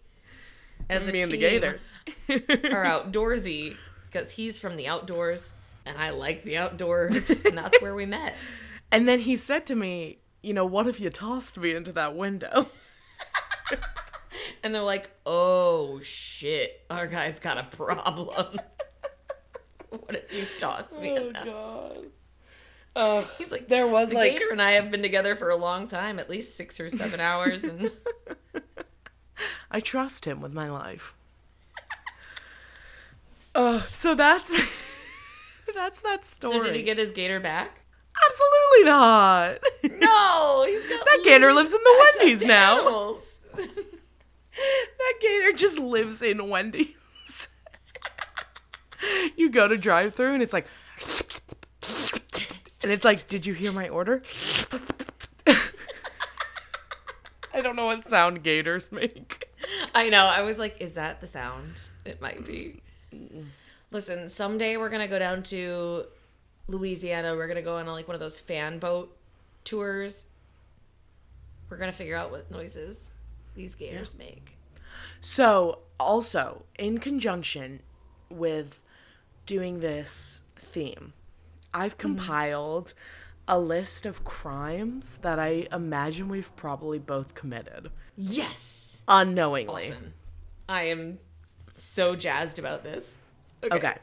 [0.91, 1.81] as a Me and the team gator.
[2.29, 3.77] are outdoorsy
[4.11, 5.55] because he's from the outdoors
[5.87, 8.35] and I like the outdoors and that's where we met.
[8.91, 12.15] And then he said to me, "You know, what if you tossed me into that
[12.17, 12.69] window?"
[14.63, 18.59] And they're like, "Oh shit, our guy's got a problem."
[19.91, 21.45] what if you tossed me in that?
[21.45, 22.07] god.
[22.97, 25.57] Uh, He's like, there was the like gator and I have been together for a
[25.57, 27.93] long time, at least six or seven hours, and
[29.71, 31.15] I trust him with my life.
[33.59, 34.51] Uh, so that's
[35.75, 36.53] that's that story.
[36.53, 37.81] so did he get his gator back?
[38.25, 39.59] Absolutely not.
[40.01, 43.17] No, he's got That gator lives in the Wendy's now.
[43.57, 47.49] that gator just lives in Wendy's.
[49.37, 50.67] you go to drive through and it's like
[52.83, 54.23] and it's like, "Did you hear my order?"
[57.53, 59.49] I don't know what sound gators make.
[59.95, 60.27] I know.
[60.27, 61.81] I was like, is that the sound?
[62.05, 62.83] It might be.
[63.91, 66.05] Listen, someday we're gonna go down to
[66.67, 67.35] Louisiana.
[67.35, 69.17] We're gonna go on like one of those fan boat
[69.65, 70.27] tours.
[71.71, 73.11] We're gonna figure out what noises
[73.55, 74.57] these gators make.
[75.21, 77.81] So, also, in conjunction
[78.31, 78.81] with
[79.47, 81.13] doing this theme,
[81.75, 82.17] I've mm-hmm.
[82.17, 82.95] compiled
[83.47, 89.01] a list of crimes that I imagine we've probably both committed Yes.
[89.09, 89.89] unknowingly.
[89.89, 90.13] Listen,
[90.69, 91.19] I am
[91.79, 93.17] so jazzed about this.
[93.63, 93.95] Okay.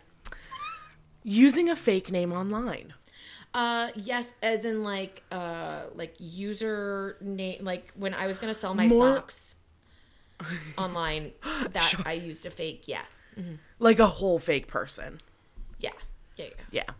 [1.23, 2.93] Using a fake name online.
[3.53, 8.73] Uh, yes, as in like uh like user name like when I was gonna sell
[8.75, 9.55] my More- socks
[10.77, 11.31] online
[11.71, 13.03] that I used a fake yeah.
[13.79, 15.19] Like a whole fake person.
[15.79, 15.91] Yeah.
[16.37, 16.83] Yeah, yeah.
[16.87, 16.93] Yeah.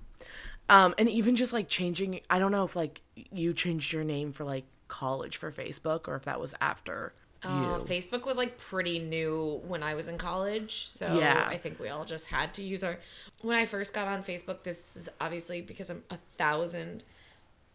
[0.70, 4.32] Um, and even just like changing, I don't know if like you changed your name
[4.32, 7.14] for like college for Facebook or if that was after
[7.46, 7.80] Uh.
[7.86, 11.46] Facebook was like pretty new when I was in college, so Yeah.
[11.48, 12.98] I think we all just had to use our.
[13.42, 17.04] When I first got on Facebook, this is obviously because I'm a thousand.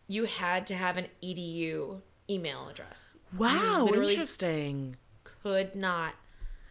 [0.09, 3.17] You had to have an edu email address.
[3.37, 4.97] Wow, interesting.
[5.25, 6.15] Could not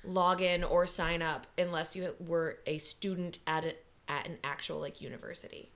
[0.03, 3.75] log in or sign up unless you were a student at a,
[4.07, 5.71] at an actual like university.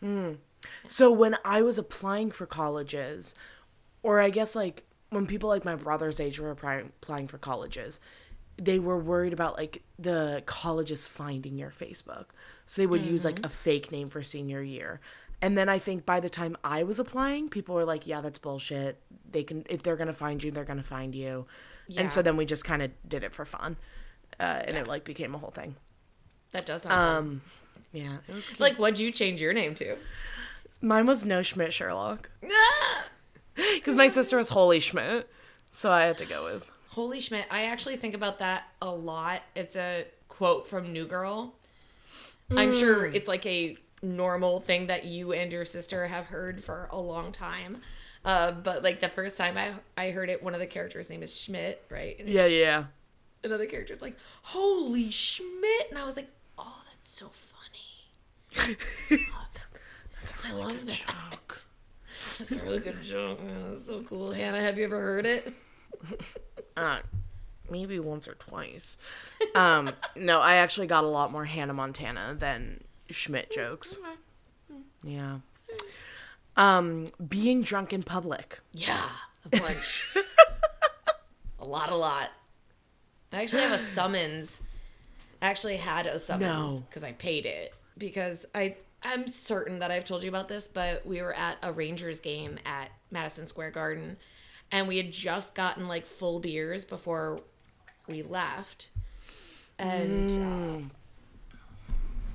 [0.00, 0.32] Hmm.
[0.88, 3.34] So when I was applying for colleges,
[4.02, 8.00] or I guess like when people like my brother's age were applying for colleges,
[8.58, 12.26] they were worried about like the colleges finding your Facebook.
[12.64, 15.00] So they would use like a fake name for senior year.
[15.42, 18.38] And then I think by the time I was applying, people were like, "Yeah, that's
[18.38, 19.00] bullshit.
[19.30, 21.46] They can if they're gonna find you, they're gonna find you."
[21.88, 22.00] Yeah.
[22.00, 23.76] And so then we just kind of did it for fun,
[24.40, 25.76] uh, and it like became a whole thing.
[26.52, 27.16] That does sound fun.
[27.16, 27.40] Um,
[27.92, 28.60] yeah, it was cute.
[28.60, 28.78] like.
[28.78, 29.96] What'd you change your name to?
[30.82, 32.30] mine was no Schmidt Sherlock.
[33.74, 35.28] Because my sister was Holy Schmidt,
[35.72, 36.70] so I had to go with.
[36.88, 37.46] Holy Schmidt.
[37.50, 39.42] I actually think about that a lot.
[39.54, 41.54] It's a quote from New Girl.
[42.56, 46.88] I'm sure it's like a normal thing that you and your sister have heard for
[46.92, 47.78] a long time.
[48.24, 51.22] Uh, but like the first time I I heard it, one of the characters' name
[51.22, 52.18] is Schmidt, right?
[52.18, 52.84] And Yeah, yeah.
[53.44, 56.28] another character's like, "Holy Schmidt," and I was like,
[56.58, 58.76] "Oh, that's so funny."
[59.10, 59.80] I love that.
[60.20, 60.74] That's a really
[62.38, 63.42] good joke.
[63.42, 63.70] man.
[63.70, 64.32] That's so cool.
[64.32, 65.52] Hannah, have you ever heard it?
[66.76, 66.98] Uh,
[67.70, 68.98] maybe once or twice.
[69.54, 73.96] Um, no, I actually got a lot more Hannah Montana than Schmidt jokes.
[75.02, 75.38] Yeah.
[76.58, 78.60] Um, being drunk in public.
[78.72, 79.02] Yeah,
[79.46, 80.06] a bunch.
[81.58, 82.30] a lot, a lot.
[83.32, 84.60] I actually have a summons.
[85.40, 86.84] I actually had a summons No.
[86.90, 91.06] because I paid it because I I'm certain that I've told you about this, but
[91.06, 94.16] we were at a Rangers game at Madison Square Garden,
[94.72, 97.40] and we had just gotten like full beers before
[98.08, 98.88] we left,
[99.78, 100.82] and.
[100.82, 100.86] uh,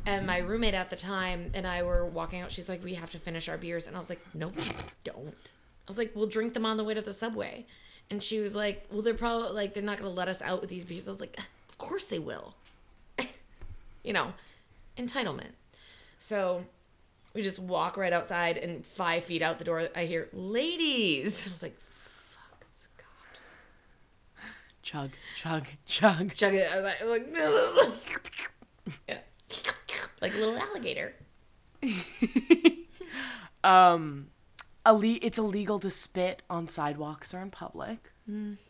[0.05, 2.51] and my roommate at the time and I were walking out.
[2.51, 4.63] She's like, "We have to finish our beers," and I was like, "No, we
[5.03, 7.65] don't." I was like, "We'll drink them on the way to the subway,"
[8.09, 10.69] and she was like, "Well, they're probably like they're not gonna let us out with
[10.69, 11.37] these beers." I was like,
[11.69, 12.55] "Of course they will,"
[14.03, 14.33] you know,
[14.97, 15.51] entitlement.
[16.21, 16.63] So
[17.33, 21.51] we just walk right outside, and five feet out the door, I hear "ladies." I
[21.51, 23.55] was like, "Fuck, it's cops."
[24.83, 26.35] Chug, chug, chug.
[26.35, 26.71] Chug it.
[26.71, 27.27] I was like, like
[29.09, 29.17] yeah.
[30.21, 31.15] like a little alligator.
[33.63, 34.29] Um,
[34.87, 38.11] ille- it's illegal to spit on sidewalks or in public.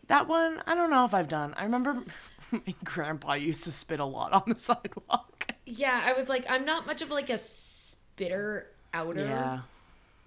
[0.08, 1.54] That one, I don't know if I've done.
[1.56, 2.04] I remember
[2.52, 5.51] my grandpa used to spit a lot on the sidewalk.
[5.66, 9.60] Yeah, I was like, I'm not much of like a spitter outer Yeah.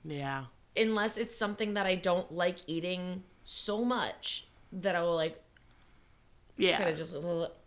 [0.04, 0.44] Yeah.
[0.76, 5.40] unless it's something that I don't like eating so much that I will like
[6.56, 6.76] Yeah.
[6.78, 7.14] kind of just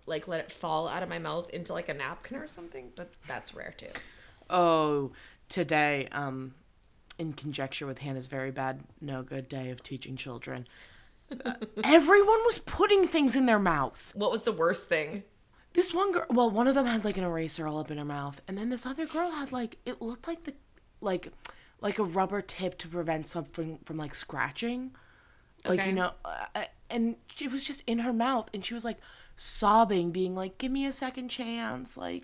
[0.05, 2.91] like let it fall out of my mouth into like a napkin or something.
[2.95, 3.89] But that's rare too.
[4.49, 5.11] Oh,
[5.49, 6.53] today, um,
[7.20, 10.68] in conjecture with Hannah's very bad, no good day of teaching children,
[11.45, 11.53] uh,
[11.84, 14.11] everyone was putting things in their mouth.
[14.15, 15.24] What was the worst thing?
[15.78, 18.03] This one girl, well, one of them had like an eraser all up in her
[18.03, 20.55] mouth, and then this other girl had like it looked like the,
[21.01, 21.32] like,
[21.82, 24.95] like a rubber tip to prevent something from like scratching,
[25.63, 25.89] like Okay.
[25.89, 28.97] you know, uh, and it was just in her mouth, and she was like
[29.36, 32.23] sobbing, being like, "Give me a second chance," like,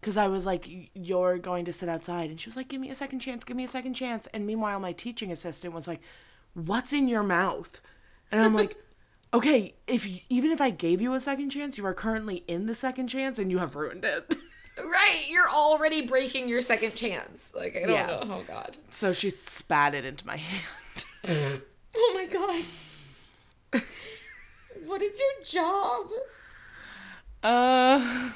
[0.00, 2.88] because I was like, "You're going to sit outside," and she was like, "Give me
[2.88, 6.00] a second chance, give me a second chance," and meanwhile, my teaching assistant was like,
[6.54, 7.78] "What's in your mouth?"
[8.32, 8.78] And I'm like.
[9.34, 12.66] Okay, if you, even if I gave you a second chance, you are currently in
[12.66, 14.36] the second chance and you have ruined it.
[14.78, 17.50] Right, you're already breaking your second chance.
[17.56, 18.06] Like I don't Yeah.
[18.08, 18.20] know.
[18.24, 18.76] Oh god.
[18.90, 20.36] So she spat it into my
[21.24, 21.62] hand.
[21.96, 23.82] Oh my god.
[24.84, 26.06] what is your job?
[27.42, 28.30] Uh,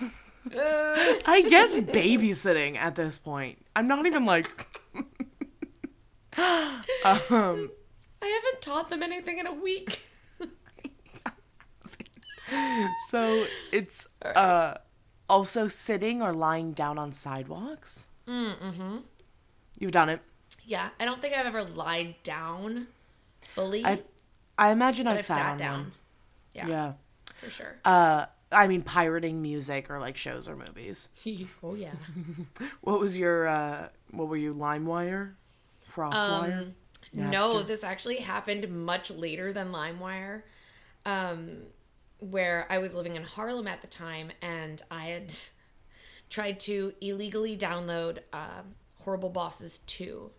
[0.46, 3.58] Uh, I guess babysitting at this point.
[3.76, 4.50] I'm not even like.
[6.38, 6.82] um,
[7.28, 7.60] I
[8.22, 10.00] haven't taught them anything in a week.
[13.08, 14.74] So it's uh
[15.28, 18.08] also sitting or lying down on sidewalks.
[18.26, 18.98] Mm-hmm.
[19.78, 20.20] You've done it.
[20.64, 22.88] Yeah, I don't think I've ever lied down
[23.54, 23.84] fully.
[23.84, 24.02] I
[24.58, 25.78] I imagine I've, I've sat, sat down.
[25.80, 25.92] one.
[26.52, 26.92] Yeah, Yeah.
[27.40, 27.76] for sure.
[27.84, 31.08] Uh, I mean, pirating music or like shows or movies.
[31.62, 31.92] oh yeah.
[32.80, 35.32] What was your uh what were you LimeWire?
[35.90, 36.62] Frostwire?
[36.62, 36.74] Um,
[37.12, 40.42] no, this actually happened much later than LimeWire,
[41.04, 41.56] um,
[42.20, 45.34] where I was living in Harlem at the time, and I had
[46.30, 50.30] tried to illegally download um, Horrible Bosses Two.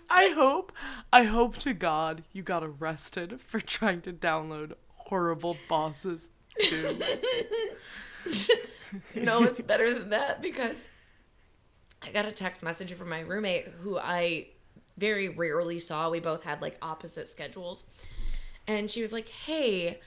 [0.09, 0.71] I hope
[1.11, 4.73] I hope to God you got arrested for trying to download
[5.11, 6.29] horrible bosses
[6.59, 6.97] too.
[9.15, 10.89] no, it's better than that because
[12.01, 14.47] I got a text message from my roommate who I
[14.97, 16.09] very rarely saw.
[16.09, 17.85] We both had like opposite schedules.
[18.67, 19.99] And she was like, Hey,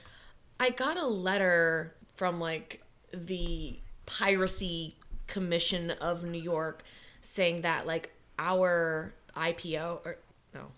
[0.59, 2.81] I got a letter from like
[3.11, 4.95] the Piracy
[5.27, 6.83] Commission of New York
[7.21, 10.17] saying that like our IPO or
[10.53, 10.71] no,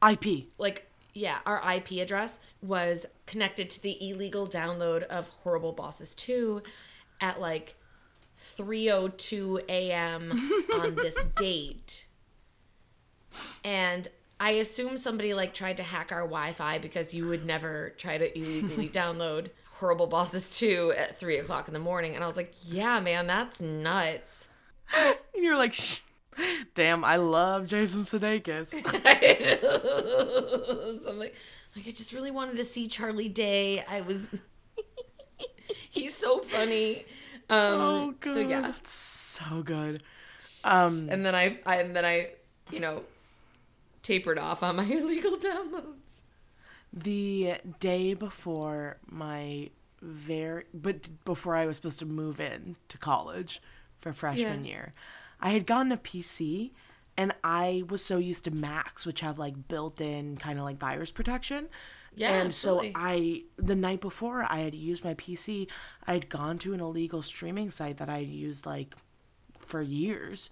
[0.00, 0.24] not IP.
[0.24, 0.48] Hmm.
[0.58, 6.62] like yeah our ip address was connected to the illegal download of horrible bosses 2
[7.20, 7.76] at like
[8.56, 10.32] 302 a.m
[10.74, 12.04] on this date
[13.64, 14.08] and
[14.38, 18.38] i assume somebody like tried to hack our wi-fi because you would never try to
[18.38, 19.48] illegally download
[19.78, 23.26] horrible bosses 2 at 3 o'clock in the morning and i was like yeah man
[23.26, 24.48] that's nuts
[24.94, 26.00] And you're like, Shh.
[26.74, 28.66] damn, I love Jason Sudeikis.
[29.60, 31.34] so I'm like,
[31.74, 33.82] like I just really wanted to see Charlie Day.
[33.88, 34.26] I was.
[35.90, 37.06] He's so funny.
[37.48, 38.34] Um, Oh god.
[38.34, 40.02] So yeah, That's so good.
[40.64, 42.30] Um and then I, I and then I,
[42.70, 43.02] you know,
[44.04, 46.22] tapered off on my illegal downloads.
[46.92, 53.60] the day before my very but before I was supposed to move in to college
[54.00, 54.70] for freshman Yeah.
[54.70, 54.94] year,
[55.40, 56.72] I had gotten a PC
[57.16, 61.10] and I was so used to Macs which have like built-in kind of like virus
[61.10, 61.68] protection.
[62.16, 62.92] Yeah, and absolutely.
[62.92, 65.68] so I the night before I had used my PC,
[66.06, 68.94] I had gone to an illegal streaming site that I had used like
[69.58, 70.50] for years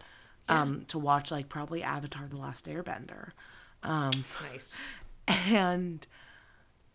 [0.49, 3.31] um to watch like probably Avatar the Last Airbender.
[3.83, 4.77] Um Nice.
[5.29, 6.07] and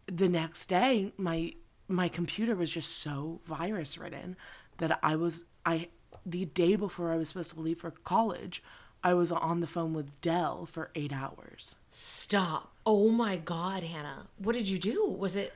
[0.08, 1.54] the next day my
[1.88, 4.36] my computer was just so virus ridden
[4.78, 5.88] that i was i
[6.26, 8.62] the day before i was supposed to leave for college
[9.04, 12.74] i was on the phone with dell for eight hours Stop.
[12.86, 14.28] Oh my god, Hannah.
[14.38, 15.06] What did you do?
[15.10, 15.52] Was it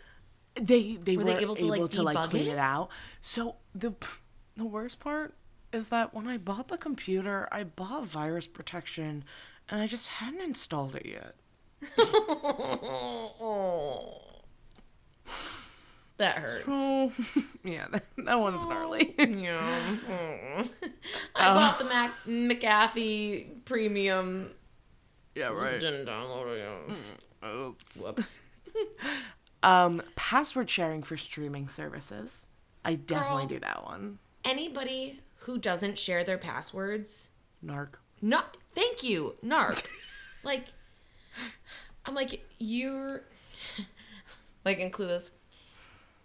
[0.56, 2.54] they they Were were, they able able to, to like, like, clean it?
[2.54, 2.90] it out
[3.22, 3.94] so the
[4.58, 5.34] the worst part
[5.74, 9.24] is that when i bought the computer i bought virus protection
[9.70, 11.36] and i just hadn't installed it yet.
[16.18, 16.66] That hurts.
[16.68, 17.12] oh
[17.64, 19.98] yeah that, that one's gnarly Yeah.
[20.08, 20.70] Mm.
[21.36, 24.52] I bought the Mac McAfee premium.
[25.34, 25.80] yeah right.
[25.80, 27.48] Didn't download it.
[27.48, 27.96] Oops.
[27.98, 28.38] Whoops.
[29.64, 32.46] Um, password sharing for streaming services.
[32.86, 33.48] I definitely Girl.
[33.50, 34.20] do that one.
[34.46, 37.30] Anybody who doesn't share their passwords,
[37.66, 37.96] Narc.
[38.22, 38.42] no,
[38.76, 39.86] thank you, narc.
[40.44, 40.66] like,
[42.06, 43.24] I'm like you're,
[44.66, 45.32] like in Clueless,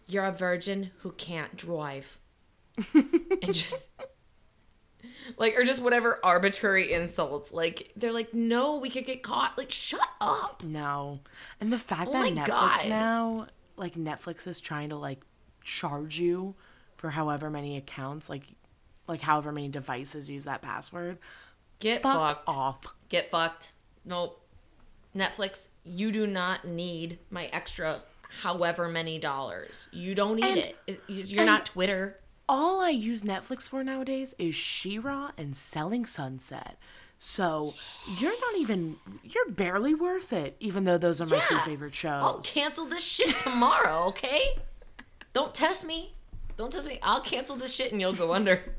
[0.07, 2.19] you're a virgin who can't drive,
[2.95, 3.89] and just.
[5.39, 7.53] Like or just whatever arbitrary insults.
[7.53, 9.59] Like they're like, no, we could get caught.
[9.59, 10.63] Like, shut up.
[10.63, 11.19] No.
[11.61, 12.89] And the fact Oh that Netflix God.
[12.89, 13.47] now,
[13.77, 15.21] like Netflix is trying to like
[15.65, 16.55] charge you
[16.97, 18.45] for however many accounts, like
[19.09, 21.19] like however many devices use that password.
[21.79, 22.49] Get Fuck fucked.
[22.49, 22.95] off.
[23.09, 23.73] Get fucked.
[24.05, 24.41] Nope.
[25.15, 28.03] Netflix, you do not need my extra
[28.43, 29.89] however many dollars.
[29.93, 31.01] You don't need And- it.
[31.09, 32.19] You're not Twitter.
[32.49, 36.77] All I use Netflix for nowadays is She-Ra and Selling Sunset.
[37.19, 37.75] So
[38.19, 42.23] you're not even you're barely worth it, even though those are my two favorite shows.
[42.23, 44.41] I'll cancel this shit tomorrow, okay?
[45.33, 46.13] Don't test me.
[46.59, 46.99] Don't test me.
[47.03, 48.75] I'll cancel this shit and you'll go under.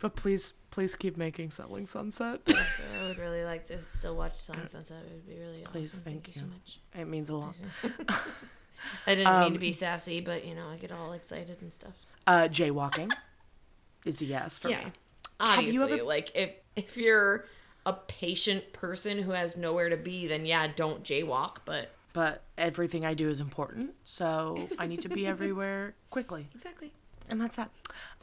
[0.00, 2.40] But please, please keep making Selling Sunset.
[2.48, 4.98] I would really like to still watch Selling Sunset.
[5.06, 6.02] It would be really Please, awesome.
[6.04, 6.80] thank Thank, you so much.
[6.94, 7.56] it means a lot.
[9.06, 11.72] I didn't mean to Um, be sassy, but you know, I get all excited and
[11.72, 11.94] stuff.
[12.26, 13.10] Uh, jaywalking
[14.04, 14.92] is a yes for yeah me.
[15.40, 17.46] obviously you ever- like if if you're
[17.86, 23.04] a patient person who has nowhere to be then yeah don't jaywalk but But everything
[23.06, 26.92] I do is important, so I need to be everywhere quickly, exactly
[27.28, 27.70] and that's that.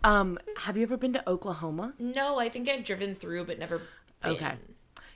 [0.04, 1.94] Um, have you ever been to Oklahoma?
[2.00, 3.80] no i think i've driven through but never
[4.22, 4.32] been.
[4.32, 4.54] Okay.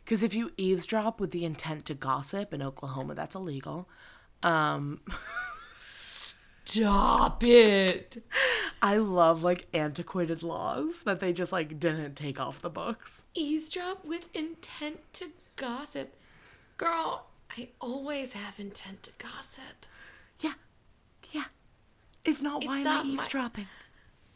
[0.03, 3.89] Because if you eavesdrop with the intent to gossip in Oklahoma, that's illegal.
[4.43, 5.01] Um,
[5.79, 8.23] stop it
[8.81, 13.23] I love like antiquated laws that they just like didn't take off the books.
[13.33, 16.13] eavesdrop with intent to gossip
[16.77, 17.27] girl
[17.57, 19.85] i always have intent to gossip.
[22.25, 23.67] If not, why am I not my- eavesdropping?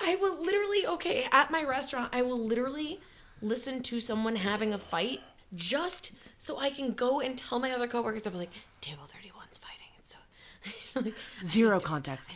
[0.02, 3.02] I will literally, okay, at my restaurant, I will literally
[3.42, 5.20] listen to someone having a fight
[5.56, 9.58] just so I can go and tell my other coworkers, I'll be like, table 31's
[9.58, 9.88] fighting.
[9.98, 10.18] And so,
[11.02, 11.14] like,
[11.46, 12.30] Zero context.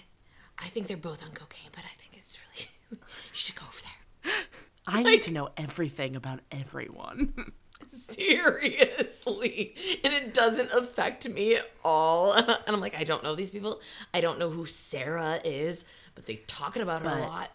[0.58, 2.98] I think they're both on cocaine, but I think it's really, you
[3.32, 4.34] should go over there.
[4.88, 7.54] I need to know everything about everyone.
[7.92, 9.76] Seriously.
[10.04, 12.34] And it doesn't affect me at all.
[12.66, 13.82] And I'm like, I don't know these people.
[14.14, 15.84] I don't know who Sarah is,
[16.16, 17.52] but they're talking about her a lot.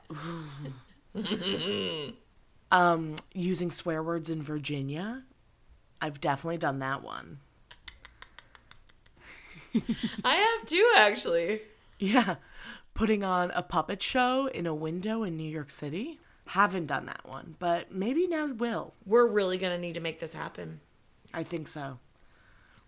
[2.72, 5.22] um, using swear words in Virginia,
[6.00, 7.38] I've definitely done that one.
[10.24, 11.62] I have too, actually.
[11.98, 12.36] Yeah.
[12.94, 16.18] Putting on a puppet show in a window in New York City.
[16.49, 18.94] Haven't done that one, but maybe now will.
[19.05, 20.80] We're really going to need to make this happen.
[21.34, 21.99] I think so.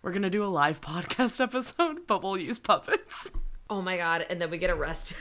[0.01, 3.31] We're going to do a live podcast episode, but we'll use puppets.
[3.69, 5.17] Oh my god, and then we get arrested.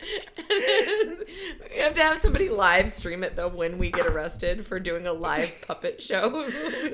[0.00, 5.06] we have to have somebody live stream it though when we get arrested for doing
[5.06, 6.50] a live puppet show.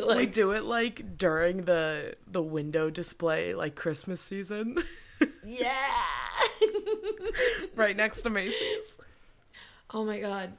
[0.16, 4.76] we do it like during the the window display like Christmas season
[5.44, 5.70] yeah.
[7.74, 8.98] right next to Macy's.
[9.92, 10.52] Oh my god.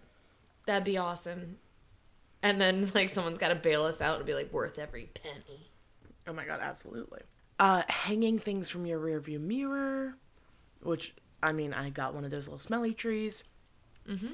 [0.66, 1.58] That'd be awesome.
[2.42, 5.70] And then like someone's got to bail us out and be like worth every penny.
[6.28, 7.22] Oh my god, absolutely.
[7.60, 10.16] Uh hanging things from your rearview mirror,
[10.82, 13.44] which I mean, I got one of those little smelly trees.
[14.08, 14.34] Mm-hmm.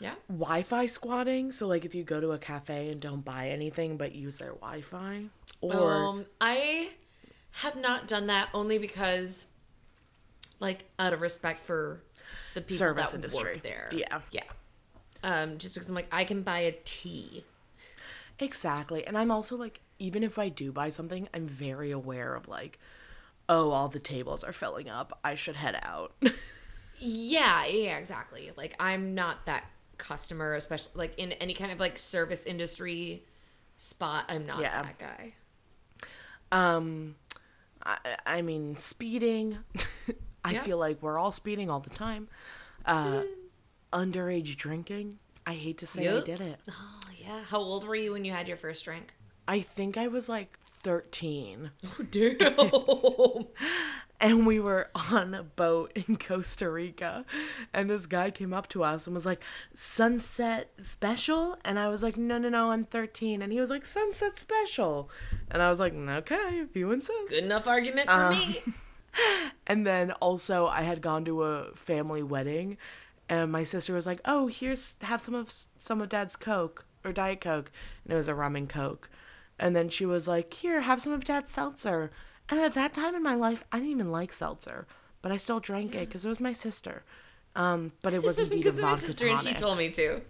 [0.00, 0.14] Yeah.
[0.28, 1.52] Wi-Fi squatting.
[1.52, 4.52] So like, if you go to a cafe and don't buy anything but use their
[4.52, 5.24] Wi-Fi,
[5.60, 6.90] or Um, I
[7.50, 9.46] have not done that only because,
[10.60, 12.02] like, out of respect for
[12.54, 13.42] the people Service that industry.
[13.54, 13.88] work there.
[13.92, 14.20] Yeah.
[14.30, 14.42] Yeah.
[15.22, 17.44] Um, just because I'm like, I can buy a tea.
[18.38, 19.06] Exactly.
[19.06, 22.78] And I'm also like, even if I do buy something, I'm very aware of like,
[23.48, 25.18] oh, all the tables are filling up.
[25.24, 26.14] I should head out.
[27.00, 28.50] Yeah, yeah, exactly.
[28.56, 33.22] Like, I'm not that customer, especially like in any kind of like service industry
[33.76, 34.24] spot.
[34.28, 34.82] I'm not Yeah.
[34.82, 35.32] that guy.
[36.50, 37.14] um,
[37.84, 39.58] I, I mean, speeding.
[40.44, 40.62] I Yeah.
[40.62, 42.28] feel like we're all speeding all the time.
[42.86, 43.22] Uh,
[43.92, 45.18] underage drinking.
[45.46, 46.60] I hate to say I did it.
[46.70, 47.42] Oh, yeah.
[47.44, 49.12] How old were you when you had your first drink?
[49.46, 51.70] I think I was like 13.
[51.84, 53.46] Oh, damn.
[54.20, 57.24] and we were on a boat in Costa Rica
[57.72, 59.40] and this guy came up to us and was like
[59.72, 63.86] sunset special and I was like no no no I'm 13 and he was like
[63.86, 65.08] sunset special
[65.50, 68.62] and I was like okay if you insist Good enough argument for me.
[69.66, 72.76] and then also I had gone to a family wedding
[73.28, 77.12] and my sister was like oh here's have some of some of dad's coke or
[77.12, 77.70] diet coke.
[78.04, 79.08] And it was a rum and coke.
[79.58, 82.10] And then she was like here have some of dad's seltzer.
[82.48, 84.86] And at that time in my life I didn't even like seltzer
[85.20, 87.04] but I still drank it because it was my sister.
[87.56, 90.20] Um but it was indeed a of my vodka sister and she told me to.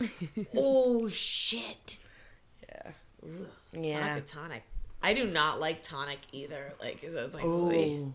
[0.56, 1.98] oh shit.
[2.68, 2.92] yeah.
[3.22, 4.14] Ugh, yeah.
[4.14, 4.62] Vodka tonic.
[5.02, 6.72] I do not like tonic either.
[6.80, 7.44] Like, I was like.
[7.44, 8.12] Ooh.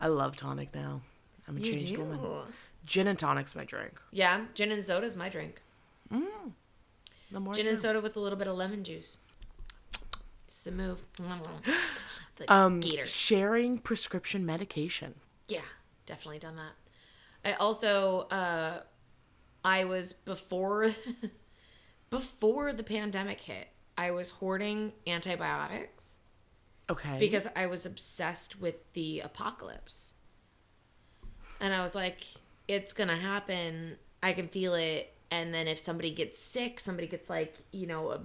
[0.00, 1.00] I love tonic now
[1.46, 2.00] I'm a you changed do.
[2.00, 2.18] woman
[2.84, 5.62] gin and tonic's my drink Yeah, gin and soda is my drink.
[6.10, 9.18] the more Gin and soda with a little bit of lemon juice.
[10.44, 11.02] It's the move.
[12.36, 13.06] The um gator.
[13.06, 15.14] sharing prescription medication
[15.48, 15.60] Yeah,
[16.06, 16.72] definitely done that.
[17.44, 18.80] I also uh
[19.64, 20.90] I was before
[22.10, 23.68] before the pandemic hit,
[23.98, 26.11] I was hoarding antibiotics
[26.90, 30.12] okay because I was obsessed with the apocalypse.
[31.60, 32.24] And I was like,
[32.66, 33.96] it's going to happen.
[34.22, 35.14] I can feel it.
[35.30, 38.20] And then if somebody gets sick, somebody gets like, you know, a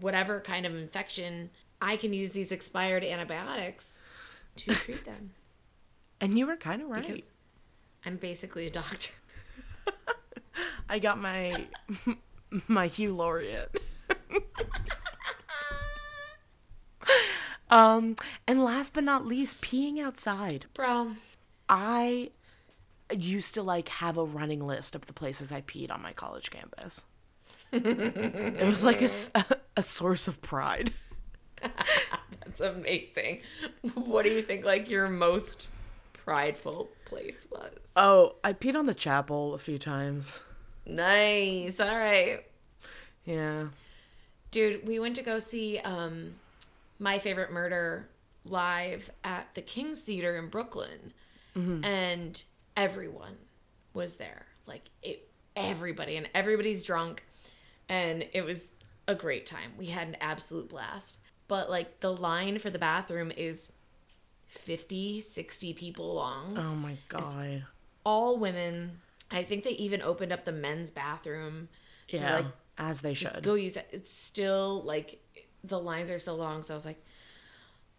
[0.00, 4.04] whatever kind of infection, I can use these expired antibiotics
[4.56, 5.32] to treat them.
[6.20, 7.06] And you were kind of right.
[7.06, 7.24] Because
[8.04, 9.12] I'm basically a doctor.
[10.88, 11.66] I got my
[12.68, 13.80] my Hugh Laureate.
[17.70, 20.66] Um, and last but not least, peeing outside.
[20.74, 21.12] Bro,
[21.68, 22.30] I
[23.14, 26.50] used to like have a running list of the places I peed on my college
[26.50, 27.04] campus.
[27.72, 29.10] it was like a,
[29.76, 30.92] a source of pride.
[32.44, 33.40] that's amazing.
[33.94, 35.68] What do you think like your most
[36.12, 37.92] prideful place was?
[37.96, 40.40] Oh, I peed on the chapel a few times.
[40.84, 41.80] Nice.
[41.80, 42.44] All right.
[43.24, 43.64] Yeah.
[44.52, 46.34] Dude, we went to go see um
[46.98, 48.08] My Favorite Murder
[48.44, 51.12] live at the King's Theater in Brooklyn.
[51.56, 51.84] Mm-hmm.
[51.84, 52.42] And
[52.76, 53.36] everyone
[53.94, 54.46] was there.
[54.66, 57.24] Like it everybody and everybody's drunk
[57.88, 58.68] and it was
[59.08, 59.72] a great time.
[59.78, 61.18] We had an absolute blast.
[61.48, 63.70] But like the line for the bathroom is
[64.46, 66.58] 50, 60 people long.
[66.58, 67.64] Oh my god.
[68.04, 69.00] All women.
[69.30, 71.68] I think they even opened up the men's bathroom.
[72.08, 72.36] Yeah.
[72.36, 72.46] like,
[72.78, 73.42] as they should.
[73.42, 73.88] go use it.
[73.90, 75.20] It's still like
[75.66, 76.62] the lines are so long.
[76.62, 77.02] So I was like,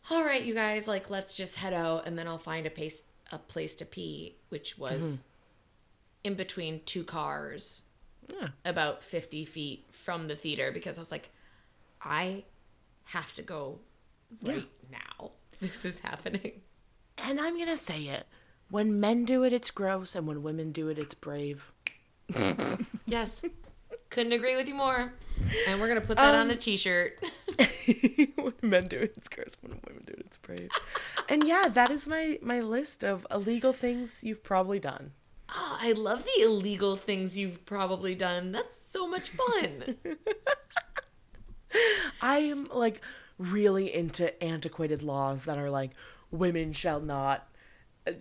[0.10, 3.04] all right, you guys, like let's just head out and then I'll find a place
[3.32, 5.22] a place to pee, which was Mm-hmm.
[6.24, 7.84] in between two cars,
[8.34, 8.50] Yeah.
[8.66, 11.30] about fifty feet from the theater because I was like,
[12.02, 12.44] I
[13.06, 13.80] have to go
[14.44, 15.32] right now.
[15.60, 16.62] This is happening.
[17.18, 18.28] And I'm gonna say it.
[18.70, 21.72] When men do it, it's gross, and when women do it, it's brave.
[23.08, 23.42] Yes.
[24.10, 25.14] Couldn't agree with you more.
[25.68, 27.20] And we're gonna put that Um, on a t-shirt.
[28.36, 29.56] when men do it, it's gross.
[29.62, 30.70] When women do it, it's brave.
[31.30, 35.12] and yeah, that is my my list of illegal things you've probably done.
[35.54, 38.52] Oh, I love the illegal things you've probably done.
[38.52, 39.96] That's so much fun.
[42.22, 43.02] I am like
[43.38, 45.92] really into antiquated laws that are like
[46.32, 47.48] women shall not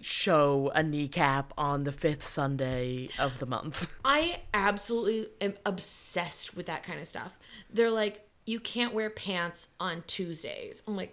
[0.00, 3.88] show a kneecap on the fifth Sunday of the month.
[4.04, 7.38] I absolutely am obsessed with that kind of stuff.
[7.72, 10.82] They're like, you can't wear pants on Tuesdays.
[10.86, 11.12] I'm like,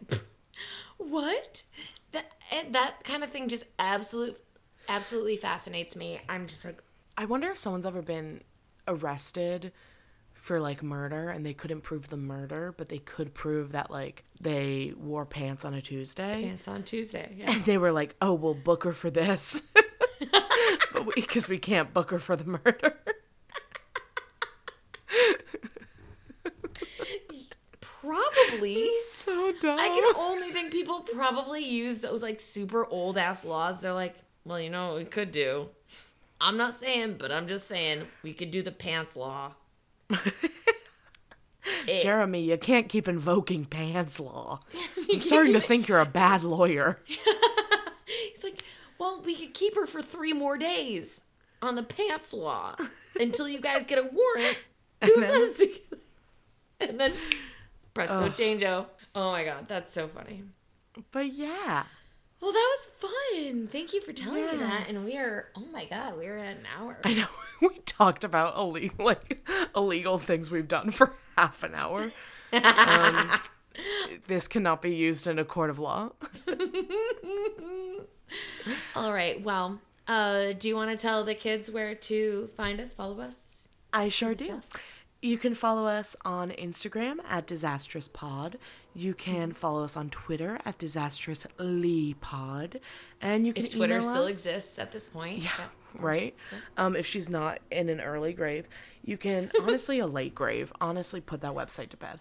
[0.97, 1.63] what?
[2.11, 4.39] That and that kind of thing just absolute,
[4.87, 6.19] absolutely fascinates me.
[6.29, 6.81] I'm just like,
[7.17, 8.41] I wonder if someone's ever been
[8.87, 9.71] arrested
[10.43, 14.25] for like murder and they couldn't prove the murder, but they could prove that like
[14.41, 16.43] they wore pants on a Tuesday.
[16.43, 17.33] Pants on Tuesday.
[17.37, 17.49] Yeah.
[17.49, 19.63] And they were like, "Oh, we'll book her for this."
[20.93, 22.99] but because we, we can't book her for the murder.
[27.79, 28.89] Probably.
[29.13, 29.79] so dumb.
[29.79, 33.79] I can only think people probably use those like super old ass laws.
[33.79, 35.69] They're like, well, you know what we could do?
[36.41, 39.53] I'm not saying, but I'm just saying we could do the pants law.
[41.87, 44.59] It- Jeremy, you can't keep invoking pants law.
[45.11, 46.99] I'm starting to think you're a bad lawyer.
[47.05, 48.63] He's like,
[48.99, 51.21] well, we could keep her for three more days
[51.61, 52.75] on the pants law
[53.19, 54.59] until you guys get a warrant
[55.01, 55.93] to And then- investigate.
[56.81, 57.13] And then
[57.93, 58.33] presto Ugh.
[58.33, 58.85] changeo.
[59.15, 60.43] Oh my god, that's so funny.
[61.11, 61.83] But yeah.
[62.41, 63.69] Well, that was fun.
[63.71, 64.89] Thank you for telling me that.
[64.89, 66.97] And we are, oh my god, we are at an hour.
[67.05, 67.27] I know
[67.61, 69.42] we talked about illegal like
[69.75, 72.11] illegal things we've done for half an hour.
[72.51, 73.31] Um,
[74.27, 76.11] this cannot be used in a court of law.
[78.95, 79.41] All right.
[79.43, 83.67] Well, uh, do you want to tell the kids where to find us, follow us?
[83.91, 84.45] I sure do.
[84.45, 84.65] stuff.
[85.21, 88.57] You can follow us on Instagram at Disastrous Pod.
[88.93, 92.81] You can follow us on Twitter at Disastrous Lee Pod,
[93.21, 95.39] and you can If Twitter still us- exists at this point.
[95.39, 95.69] Yeah, course.
[95.99, 96.35] Right.
[96.77, 98.67] Um, if she's not in an early grave,
[99.03, 100.71] you can honestly a late grave.
[100.81, 102.19] Honestly, put that website to bed.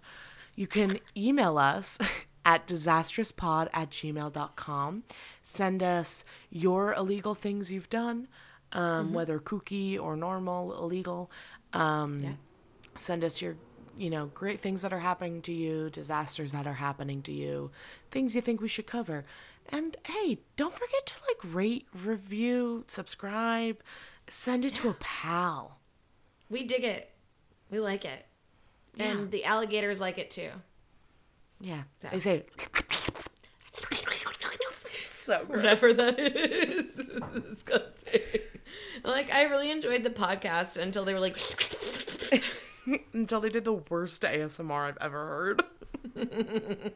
[0.55, 1.99] You can email us
[2.45, 5.05] at disastrouspod at gmail.com.
[5.43, 8.29] Send us your illegal things you've done,
[8.73, 11.31] um, whether kooky or normal, illegal.
[11.73, 12.33] Um, Yeah.
[12.99, 13.57] Send us your,
[13.97, 17.71] you know, great things that are happening to you, disasters that are happening to you,
[18.11, 19.25] things you think we should cover.
[19.69, 23.83] And hey, don't forget to like rate, review, subscribe,
[24.29, 25.79] send it to a pal.
[26.51, 27.11] We dig it.
[27.71, 28.27] We like it.
[28.97, 29.05] Yeah.
[29.07, 30.51] And the alligators like it too.
[31.61, 31.83] Yeah.
[32.03, 32.09] So.
[32.13, 32.45] They say
[35.23, 35.57] so gross.
[35.57, 36.95] Whatever that is.
[37.51, 38.21] Disgusting.
[39.05, 41.39] Like, I really enjoyed the podcast until they were like,
[43.13, 45.63] Until they did the worst ASMR I've ever heard.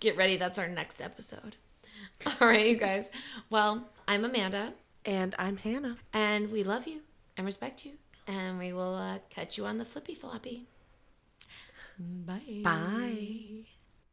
[0.00, 0.36] get ready.
[0.36, 1.56] That's our next episode.
[2.40, 3.10] All right, you guys.
[3.50, 4.72] Well, I'm Amanda,
[5.04, 5.96] And I'm Hannah.
[6.12, 7.00] and we love you
[7.36, 7.92] and respect you.
[8.26, 10.66] And we will uh, catch you on the flippy floppy.
[11.98, 12.60] Bye.
[12.62, 13.66] Bye.